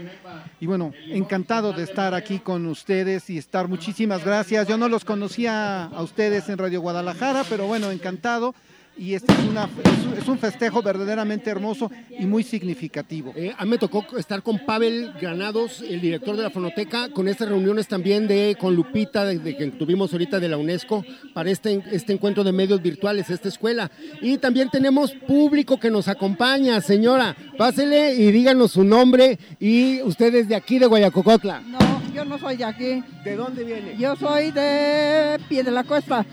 y 0.60 0.66
bueno, 0.66 0.92
encantado 1.08 1.72
de 1.72 1.84
estar 1.84 2.14
aquí 2.14 2.38
con 2.38 2.66
ustedes 2.66 3.28
y 3.28 3.36
estar, 3.36 3.68
muchísimas 3.68 4.24
gracias. 4.24 4.66
Yo 4.66 4.78
no 4.78 4.88
los 4.88 5.04
conocía 5.04 5.84
a 5.84 6.02
ustedes 6.02 6.48
en 6.48 6.58
Radio 6.58 6.80
Guadalajara, 6.80 7.44
pero 7.48 7.66
bueno, 7.66 7.90
encantado 7.90 8.54
y 8.98 9.14
este 9.14 9.32
es, 9.32 9.38
una, 9.48 9.64
es 9.64 10.04
un- 10.06 10.18
es 10.18 10.28
un 10.28 10.38
festejo 10.38 10.82
verdaderamente 10.82 11.48
hermoso 11.50 11.90
y 12.18 12.26
muy 12.26 12.42
significativo. 12.42 13.32
Eh, 13.36 13.52
a 13.56 13.64
mí 13.64 13.70
me 13.70 13.78
tocó 13.78 14.04
estar 14.18 14.42
con 14.42 14.58
Pavel 14.66 15.12
Granados, 15.20 15.80
el 15.88 16.00
director 16.00 16.36
de 16.36 16.42
la 16.42 16.50
Fonoteca, 16.50 17.08
con 17.10 17.28
estas 17.28 17.48
reuniones 17.48 17.86
también 17.86 18.26
de 18.26 18.56
con 18.58 18.74
Lupita, 18.74 19.24
de, 19.24 19.38
de 19.38 19.56
que 19.56 19.66
tuvimos 19.68 20.12
ahorita 20.12 20.40
de 20.40 20.48
la 20.48 20.56
UNESCO, 20.56 21.04
para 21.32 21.50
este, 21.50 21.82
este 21.92 22.12
encuentro 22.12 22.42
de 22.44 22.52
medios 22.52 22.82
virtuales, 22.82 23.30
esta 23.30 23.48
escuela. 23.48 23.90
Y 24.20 24.38
también 24.38 24.68
tenemos 24.70 25.12
público 25.12 25.78
que 25.78 25.90
nos 25.90 26.08
acompaña, 26.08 26.80
señora. 26.80 27.36
Pásele 27.56 28.14
y 28.16 28.32
díganos 28.32 28.72
su 28.72 28.82
nombre 28.84 29.38
y 29.60 30.02
ustedes 30.02 30.48
de 30.48 30.56
aquí 30.56 30.78
de 30.78 30.86
Guayacocotla. 30.86 31.60
No, 31.60 31.78
yo 32.12 32.24
no 32.24 32.38
soy 32.38 32.56
de 32.56 32.64
aquí. 32.64 33.02
¿De 33.24 33.36
dónde 33.36 33.62
viene? 33.64 33.96
Yo 33.98 34.16
soy 34.16 34.50
de 34.50 35.38
Pie 35.48 35.62
de 35.62 35.70
la 35.70 35.84
Cuesta. 35.84 36.26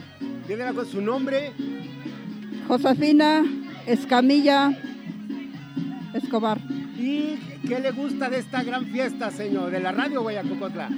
Pie 0.47 0.57
de 0.57 0.63
la 0.65 0.73
Cuesta, 0.73 0.91
¿su 0.93 1.01
nombre? 1.01 1.51
Josefina 2.67 3.43
Escamilla 3.85 4.71
Escobar. 6.13 6.59
¿Y 6.97 7.35
qué 7.67 7.79
le 7.79 7.91
gusta 7.91 8.29
de 8.29 8.39
esta 8.39 8.63
gran 8.63 8.85
fiesta, 8.85 9.29
señor, 9.31 9.71
de 9.71 9.79
la 9.79 9.91
radio 9.91 10.21
Guayacocotla? 10.21 10.89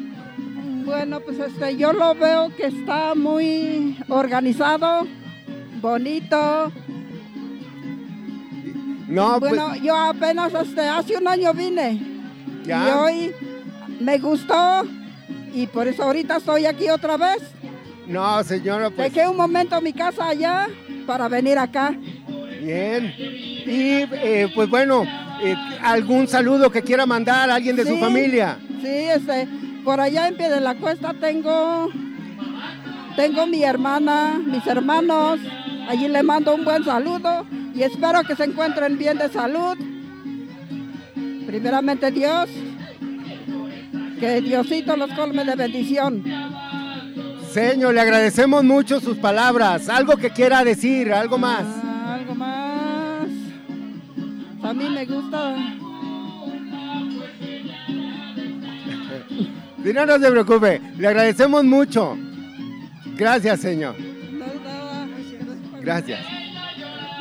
Bueno, 0.86 1.20
pues 1.20 1.40
este, 1.40 1.76
yo 1.76 1.92
lo 1.92 2.16
veo 2.16 2.56
que 2.56 2.68
está 2.68 3.14
muy 3.16 3.98
organizado, 4.08 5.06
bonito. 5.82 6.72
No, 9.08 9.40
pues- 9.40 9.52
bueno, 9.52 9.76
yo 9.76 9.96
apenas 9.96 10.54
este, 10.54 10.82
hace 10.82 11.18
un 11.18 11.28
año 11.28 11.54
vine. 11.54 12.02
Ya. 12.66 12.88
Y 12.88 12.92
hoy 12.92 13.32
me 14.00 14.18
gustó 14.20 14.84
y 15.54 15.68
por 15.68 15.88
eso 15.88 16.04
ahorita 16.04 16.38
estoy 16.38 16.66
aquí 16.66 16.90
otra 16.90 17.18
vez. 17.18 17.42
No, 18.08 18.42
señora, 18.44 18.90
pues. 18.90 19.14
Dejé 19.14 19.28
un 19.28 19.36
momento 19.36 19.82
mi 19.82 19.92
casa 19.92 20.30
allá 20.30 20.68
para 21.08 21.28
venir 21.28 21.58
acá. 21.58 21.96
Bien. 22.62 23.14
Y 23.18 24.04
eh, 24.12 24.52
pues 24.54 24.70
bueno, 24.70 25.04
eh, 25.42 25.56
algún 25.82 26.28
saludo 26.28 26.70
que 26.70 26.84
quiera 26.84 27.06
mandar 27.06 27.50
a 27.50 27.56
alguien 27.56 27.76
de 27.76 27.86
su 27.86 27.98
familia. 27.98 28.60
Sí, 28.82 28.88
este, 28.88 29.48
por 29.84 30.00
allá 30.00 30.28
en 30.28 30.36
pie 30.36 30.50
de 30.50 30.62
la 30.62 30.76
cuesta 30.76 31.14
tengo, 31.14 31.90
tengo 33.16 33.48
mi 33.48 33.64
hermana, 33.64 34.40
mis 34.46 34.68
hermanos. 34.68 35.40
Allí 35.90 36.10
le 36.10 36.22
mando 36.22 36.54
un 36.54 36.66
buen 36.66 36.84
saludo 36.84 37.46
y 37.74 37.84
espero 37.84 38.22
que 38.24 38.36
se 38.36 38.44
encuentren 38.44 38.98
bien 38.98 39.18
de 39.18 39.30
salud. 39.30 39.78
Primeramente 41.48 42.12
Dios. 42.12 42.50
Que 44.20 44.42
Diosito 44.42 44.98
los 44.98 45.12
colme 45.14 45.46
de 45.46 45.56
bendición. 45.56 46.24
Señor, 47.58 47.96
le 47.96 48.02
agradecemos 48.02 48.64
mucho 48.64 49.00
sus 49.00 49.18
palabras. 49.18 49.90
Algo 49.90 50.16
que 50.16 50.30
quiera 50.30 50.64
decir, 50.64 51.12
algo 51.12 51.40
más. 51.40 51.66
Ah, 51.84 52.14
algo 52.14 52.36
más. 52.36 53.28
A 54.62 54.74
mí 54.76 54.88
me 54.88 55.06
gusta. 55.06 55.56
Y 59.84 59.94
no, 59.94 60.06
no 60.06 60.20
se 60.20 60.30
preocupe, 60.30 60.82
le 60.98 61.08
agradecemos 61.08 61.64
mucho. 61.64 62.18
Gracias, 63.16 63.62
señor. 63.62 63.96
Gracias. 65.82 66.20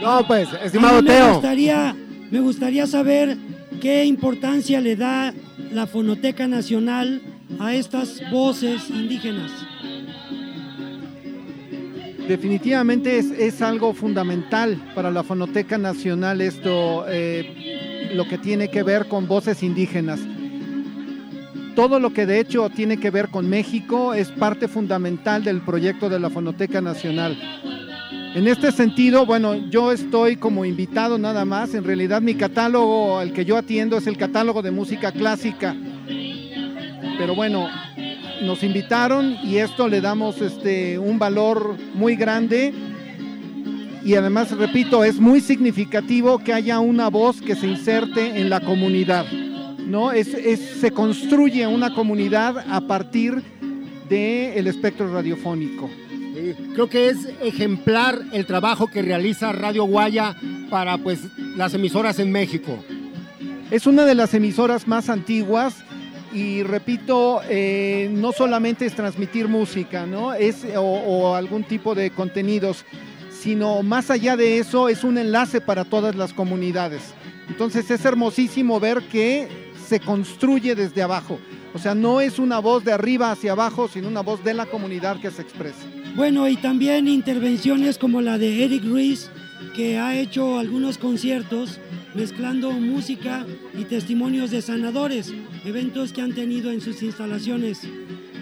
No, 0.02 0.26
pues, 0.26 0.48
estimado 0.64 1.00
me 1.00 1.08
Teo. 1.08 1.34
Gustaría, 1.34 1.96
me 2.30 2.40
gustaría 2.40 2.86
saber 2.88 3.38
qué 3.80 4.04
importancia 4.04 4.80
le 4.80 4.96
da 4.96 5.32
la 5.70 5.86
Fonoteca 5.86 6.48
Nacional 6.48 7.22
a 7.60 7.72
estas 7.72 8.20
voces 8.30 8.90
indígenas. 8.90 9.52
Definitivamente 12.28 13.18
es, 13.18 13.30
es 13.30 13.62
algo 13.62 13.94
fundamental 13.94 14.82
para 14.94 15.12
la 15.12 15.22
Fonoteca 15.22 15.78
Nacional 15.78 16.40
esto, 16.40 17.04
eh, 17.08 18.10
lo 18.14 18.26
que 18.26 18.36
tiene 18.36 18.68
que 18.68 18.82
ver 18.82 19.06
con 19.06 19.28
voces 19.28 19.62
indígenas. 19.62 20.18
Todo 21.76 22.00
lo 22.00 22.12
que 22.12 22.26
de 22.26 22.40
hecho 22.40 22.68
tiene 22.70 22.96
que 22.96 23.10
ver 23.10 23.28
con 23.28 23.48
México 23.48 24.12
es 24.12 24.32
parte 24.32 24.66
fundamental 24.66 25.44
del 25.44 25.60
proyecto 25.60 26.08
de 26.08 26.18
la 26.18 26.30
Fonoteca 26.30 26.80
Nacional. 26.80 27.38
En 28.34 28.48
este 28.48 28.72
sentido, 28.72 29.24
bueno, 29.24 29.54
yo 29.54 29.92
estoy 29.92 30.36
como 30.36 30.64
invitado 30.64 31.18
nada 31.18 31.44
más. 31.44 31.74
En 31.74 31.84
realidad 31.84 32.20
mi 32.20 32.34
catálogo, 32.34 33.22
el 33.22 33.32
que 33.32 33.44
yo 33.44 33.56
atiendo, 33.56 33.98
es 33.98 34.06
el 34.06 34.16
catálogo 34.16 34.62
de 34.62 34.72
música 34.72 35.12
clásica. 35.12 35.76
Pero 37.18 37.34
bueno, 37.34 37.68
nos 38.42 38.62
invitaron 38.62 39.36
y 39.42 39.56
esto 39.58 39.88
le 39.88 40.00
damos 40.00 40.40
este, 40.40 40.98
un 40.98 41.18
valor 41.18 41.76
muy 41.94 42.16
grande. 42.16 42.72
Y 44.04 44.14
además, 44.14 44.52
repito, 44.56 45.02
es 45.04 45.18
muy 45.18 45.40
significativo 45.40 46.38
que 46.38 46.52
haya 46.52 46.78
una 46.78 47.08
voz 47.08 47.40
que 47.42 47.56
se 47.56 47.66
inserte 47.66 48.38
en 48.40 48.48
la 48.50 48.60
comunidad. 48.60 49.26
¿no? 49.86 50.12
Es, 50.12 50.28
es- 50.34 50.60
se 50.80 50.90
construye 50.92 51.66
una 51.66 51.92
comunidad 51.94 52.58
a 52.70 52.80
partir 52.82 53.42
del 54.08 54.66
espectro 54.68 55.12
radiofónico. 55.12 55.90
Creo 56.74 56.88
que 56.88 57.08
es 57.08 57.16
ejemplar 57.42 58.20
el 58.32 58.46
trabajo 58.46 58.86
que 58.88 59.00
realiza 59.02 59.52
Radio 59.52 59.84
Guaya 59.84 60.36
para 60.70 60.98
pues 60.98 61.20
las 61.56 61.72
emisoras 61.74 62.18
en 62.18 62.30
México. 62.30 62.76
Es 63.70 63.86
una 63.86 64.04
de 64.04 64.14
las 64.14 64.34
emisoras 64.34 64.86
más 64.86 65.08
antiguas 65.08 65.74
y 66.32 66.62
repito, 66.62 67.40
eh, 67.48 68.08
no 68.12 68.32
solamente 68.32 68.86
es 68.86 68.94
transmitir 68.94 69.48
música, 69.48 70.06
¿no? 70.06 70.34
Es, 70.34 70.64
o, 70.76 70.80
o 70.80 71.34
algún 71.34 71.64
tipo 71.64 71.94
de 71.94 72.10
contenidos, 72.10 72.84
sino 73.30 73.82
más 73.82 74.10
allá 74.10 74.36
de 74.36 74.58
eso 74.58 74.88
es 74.88 75.04
un 75.04 75.18
enlace 75.18 75.60
para 75.60 75.84
todas 75.84 76.14
las 76.16 76.32
comunidades. 76.32 77.14
Entonces 77.48 77.90
es 77.90 78.04
hermosísimo 78.04 78.80
ver 78.80 79.02
que 79.08 79.48
se 79.86 80.00
construye 80.00 80.74
desde 80.74 81.02
abajo. 81.02 81.38
O 81.74 81.78
sea, 81.78 81.94
no 81.94 82.20
es 82.20 82.38
una 82.38 82.58
voz 82.58 82.84
de 82.84 82.92
arriba 82.92 83.30
hacia 83.30 83.52
abajo, 83.52 83.86
sino 83.86 84.08
una 84.08 84.22
voz 84.22 84.42
de 84.42 84.54
la 84.54 84.66
comunidad 84.66 85.20
que 85.20 85.30
se 85.30 85.42
expresa. 85.42 85.78
Bueno, 86.16 86.48
y 86.48 86.56
también 86.56 87.06
intervenciones 87.06 87.98
como 87.98 88.22
la 88.22 88.38
de 88.38 88.64
Eric 88.64 88.82
Ruiz, 88.84 89.30
que 89.74 89.98
ha 89.98 90.16
hecho 90.18 90.58
algunos 90.58 90.96
conciertos 90.96 91.78
mezclando 92.16 92.72
música 92.72 93.46
y 93.78 93.84
testimonios 93.84 94.50
de 94.50 94.62
sanadores, 94.62 95.34
eventos 95.66 96.12
que 96.12 96.22
han 96.22 96.34
tenido 96.34 96.70
en 96.70 96.80
sus 96.80 97.02
instalaciones. 97.02 97.82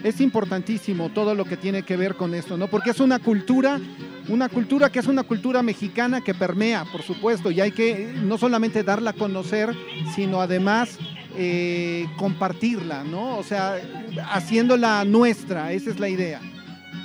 es 0.03 0.21
importantísimo 0.21 1.09
todo 1.09 1.35
lo 1.35 1.45
que 1.45 1.57
tiene 1.57 1.83
que 1.83 1.97
ver 1.97 2.15
con 2.15 2.35
esto, 2.35 2.57
¿no? 2.57 2.67
Porque 2.67 2.91
es 2.91 2.99
una 2.99 3.19
cultura, 3.19 3.81
una 4.29 4.49
cultura 4.49 4.89
que 4.91 4.99
es 4.99 5.07
una 5.07 5.23
cultura 5.23 5.61
mexicana 5.61 6.21
que 6.21 6.33
permea, 6.33 6.85
por 6.85 7.01
supuesto, 7.01 7.51
y 7.51 7.59
hay 7.59 7.71
que 7.71 8.13
no 8.23 8.37
solamente 8.37 8.83
darla 8.83 9.09
a 9.09 9.13
conocer, 9.13 9.75
sino 10.15 10.39
además 10.41 10.97
eh, 11.37 12.05
compartirla, 12.17 13.03
¿no? 13.03 13.37
O 13.37 13.43
sea, 13.43 13.81
haciéndola 14.31 15.03
nuestra, 15.05 15.73
esa 15.73 15.89
es 15.89 15.99
la 15.99 16.07
idea. 16.07 16.39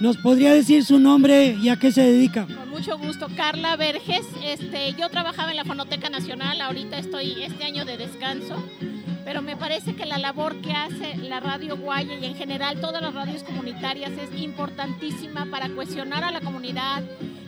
¿Nos 0.01 0.17
podría 0.17 0.55
decir 0.55 0.83
su 0.83 0.99
nombre 0.99 1.59
y 1.61 1.69
a 1.69 1.77
qué 1.77 1.93
se 1.93 2.01
dedica? 2.01 2.47
Con 2.47 2.71
mucho 2.71 2.97
gusto, 2.97 3.29
Carla 3.37 3.77
Verges. 3.77 4.27
Este, 4.43 4.95
yo 4.99 5.11
trabajaba 5.11 5.51
en 5.51 5.59
la 5.59 5.65
Fonoteca 5.67 6.09
Nacional, 6.09 6.59
ahorita 6.63 6.99
estoy 6.99 7.43
este 7.43 7.65
año 7.65 7.85
de 7.85 7.99
descanso, 7.99 8.57
pero 9.25 9.43
me 9.43 9.57
parece 9.57 9.95
que 9.95 10.07
la 10.07 10.19
labor 10.19 10.61
que 10.61 10.73
hace 10.73 11.17
la 11.17 11.41
Radio 11.41 11.77
Guaya 11.77 12.15
y 12.15 12.25
en 12.25 12.35
general 12.35 12.81
todas 12.81 13.03
las 13.03 13.15
radios 13.15 13.43
comunitarias 13.43 14.13
es 14.13 14.41
importantísima 14.41 15.47
para 15.47 15.69
cuestionar 15.69 16.25
a 16.25 16.31
la 16.31 16.41
comunidad, 16.41 17.03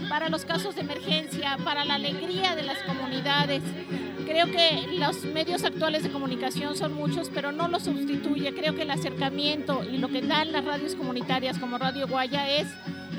para 0.08 0.28
los 0.28 0.44
casos 0.44 0.74
de 0.74 0.82
emergencia, 0.82 1.56
para 1.64 1.84
la 1.84 1.94
alegría 1.94 2.54
de 2.54 2.62
las 2.62 2.78
comunidades. 2.82 3.62
Creo 4.26 4.46
que 4.46 4.96
los 4.98 5.24
medios 5.24 5.64
actuales 5.64 6.02
de 6.04 6.10
comunicación 6.10 6.76
son 6.76 6.94
muchos, 6.94 7.28
pero 7.28 7.52
no 7.52 7.68
los 7.68 7.84
sustituye. 7.84 8.54
Creo 8.54 8.74
que 8.74 8.82
el 8.82 8.90
acercamiento 8.90 9.82
y 9.84 9.98
lo 9.98 10.08
que 10.08 10.22
dan 10.22 10.52
las 10.52 10.64
radios 10.64 10.94
comunitarias 10.94 11.58
como 11.58 11.78
Radio 11.78 12.06
Guaya 12.06 12.48
es 12.48 12.68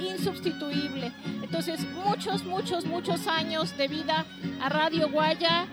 insubstituible. 0.02 1.12
Entonces, 1.42 1.86
muchos, 1.92 2.44
muchos, 2.44 2.86
muchos 2.86 3.28
años 3.28 3.78
de 3.78 3.88
vida 3.88 4.26
a 4.62 4.70
Radio 4.70 5.10
Guaya 5.10 5.68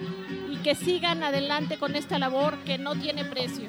que 0.62 0.74
sigan 0.74 1.22
adelante 1.22 1.76
con 1.78 1.96
esta 1.96 2.18
labor 2.18 2.58
que 2.64 2.78
no 2.78 2.94
tiene 2.96 3.24
precio. 3.24 3.64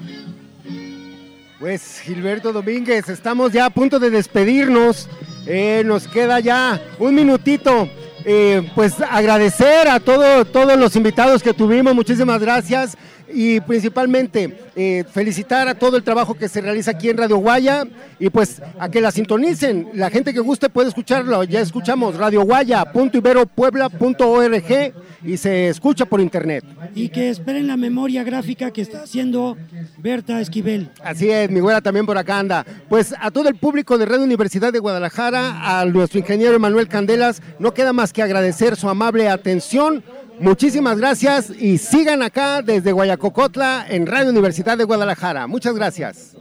Pues 1.60 2.02
Gilberto 2.04 2.52
Domínguez, 2.52 3.08
estamos 3.10 3.52
ya 3.54 3.66
a 3.66 3.70
punto 3.70 4.00
de 4.00 4.10
despedirnos. 4.10 5.08
Eh, 5.46 5.84
nos 5.86 6.08
queda 6.08 6.40
ya 6.40 6.82
un 7.00 7.14
minutito. 7.16 7.88
Eh, 8.26 8.70
pues 8.76 8.96
agradecer 9.02 9.88
a 9.88 10.00
todo- 10.00 10.46
todos 10.46 10.78
los 10.78 10.96
invitados 10.96 11.42
que 11.42 11.54
tuvimos, 11.54 11.94
muchísimas 11.96 12.40
gracias. 12.42 12.98
Y 13.34 13.62
principalmente 13.62 14.60
eh, 14.76 15.04
felicitar 15.12 15.68
a 15.68 15.74
todo 15.76 15.98
el 15.98 16.04
trabajo 16.04 16.34
que 16.34 16.50
se 16.50 16.62
realiza 16.62 16.90
aquí 16.92 17.10
en 17.10 17.18
Radio 17.18 17.38
Guaya 17.38 17.86
y 18.20 18.30
pues 18.30 18.62
a 18.80 18.90
que 18.90 19.02
la 19.02 19.12
sintonicen. 19.12 19.90
La 19.94 20.10
gente 20.10 20.34
que 20.34 20.40
guste 20.40 20.70
puede 20.70 20.88
escucharlo. 20.90 21.44
Ya 21.44 21.62
escuchamos 21.62 22.18
radioguaya.iberopuebla.org 22.18 24.94
y 25.24 25.38
se 25.38 25.70
escucha 25.70 26.06
por 26.06 26.22
internet. 26.22 26.64
Y 26.96 27.10
que 27.10 27.30
esperen 27.30 27.68
la 27.68 27.78
memoria 27.78 28.24
gráfica 28.24 28.72
que 28.72 28.82
está 28.82 29.04
haciendo 29.04 29.58
Berta 29.98 30.42
Esquivel. 30.42 30.90
Así 31.04 31.30
es, 31.30 31.50
mi 31.50 31.60
güera 31.60 31.82
también 31.82 32.06
por 32.06 32.18
acá 32.18 32.40
anda. 32.40 32.66
Pues 32.90 33.14
a 33.20 33.32
todo 33.32 33.50
el 33.50 33.56
público 33.56 33.98
de 33.98 34.06
Radio 34.06 34.24
Universidad 34.24 34.74
de 34.74 34.80
Guadalajara, 34.80 35.80
a 35.80 35.86
nuestro 35.86 36.20
ingeniero 36.20 36.56
Emanuel 36.56 36.88
Candelas, 36.88 37.42
no 37.60 37.74
queda 37.74 37.94
más 37.94 38.14
que 38.14 38.22
agradecer 38.22 38.76
su 38.76 38.90
amable 38.90 39.30
atención. 39.30 40.04
Muchísimas 40.42 40.98
gracias 40.98 41.52
y 41.52 41.78
sigan 41.78 42.24
acá 42.24 42.64
desde 42.64 42.92
Guayacocotla 42.92 43.86
en 43.88 44.08
Radio 44.08 44.32
Universidad 44.32 44.76
de 44.76 44.86
Guadalajara. 44.86 45.46
Muchas 45.46 45.76
gracias. 45.76 46.36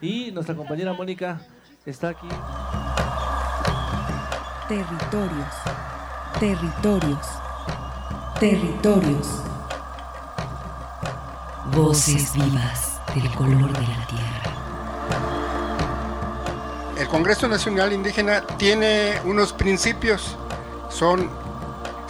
Y 0.00 0.30
nuestra 0.32 0.54
compañera 0.54 0.94
Mónica 0.94 1.38
está 1.84 2.08
aquí. 2.08 2.26
Territorios. 4.68 5.54
Territorios. 6.40 7.26
Territorios. 8.40 9.28
Voces 11.76 12.32
vivas 12.32 12.98
del 13.14 13.30
color 13.32 13.70
de 13.70 13.86
la 13.86 14.06
tierra. 14.06 14.52
El 16.98 17.06
Congreso 17.08 17.48
Nacional 17.48 17.92
Indígena 17.92 18.46
tiene 18.56 19.20
unos 19.26 19.52
principios, 19.52 20.38
son 20.88 21.41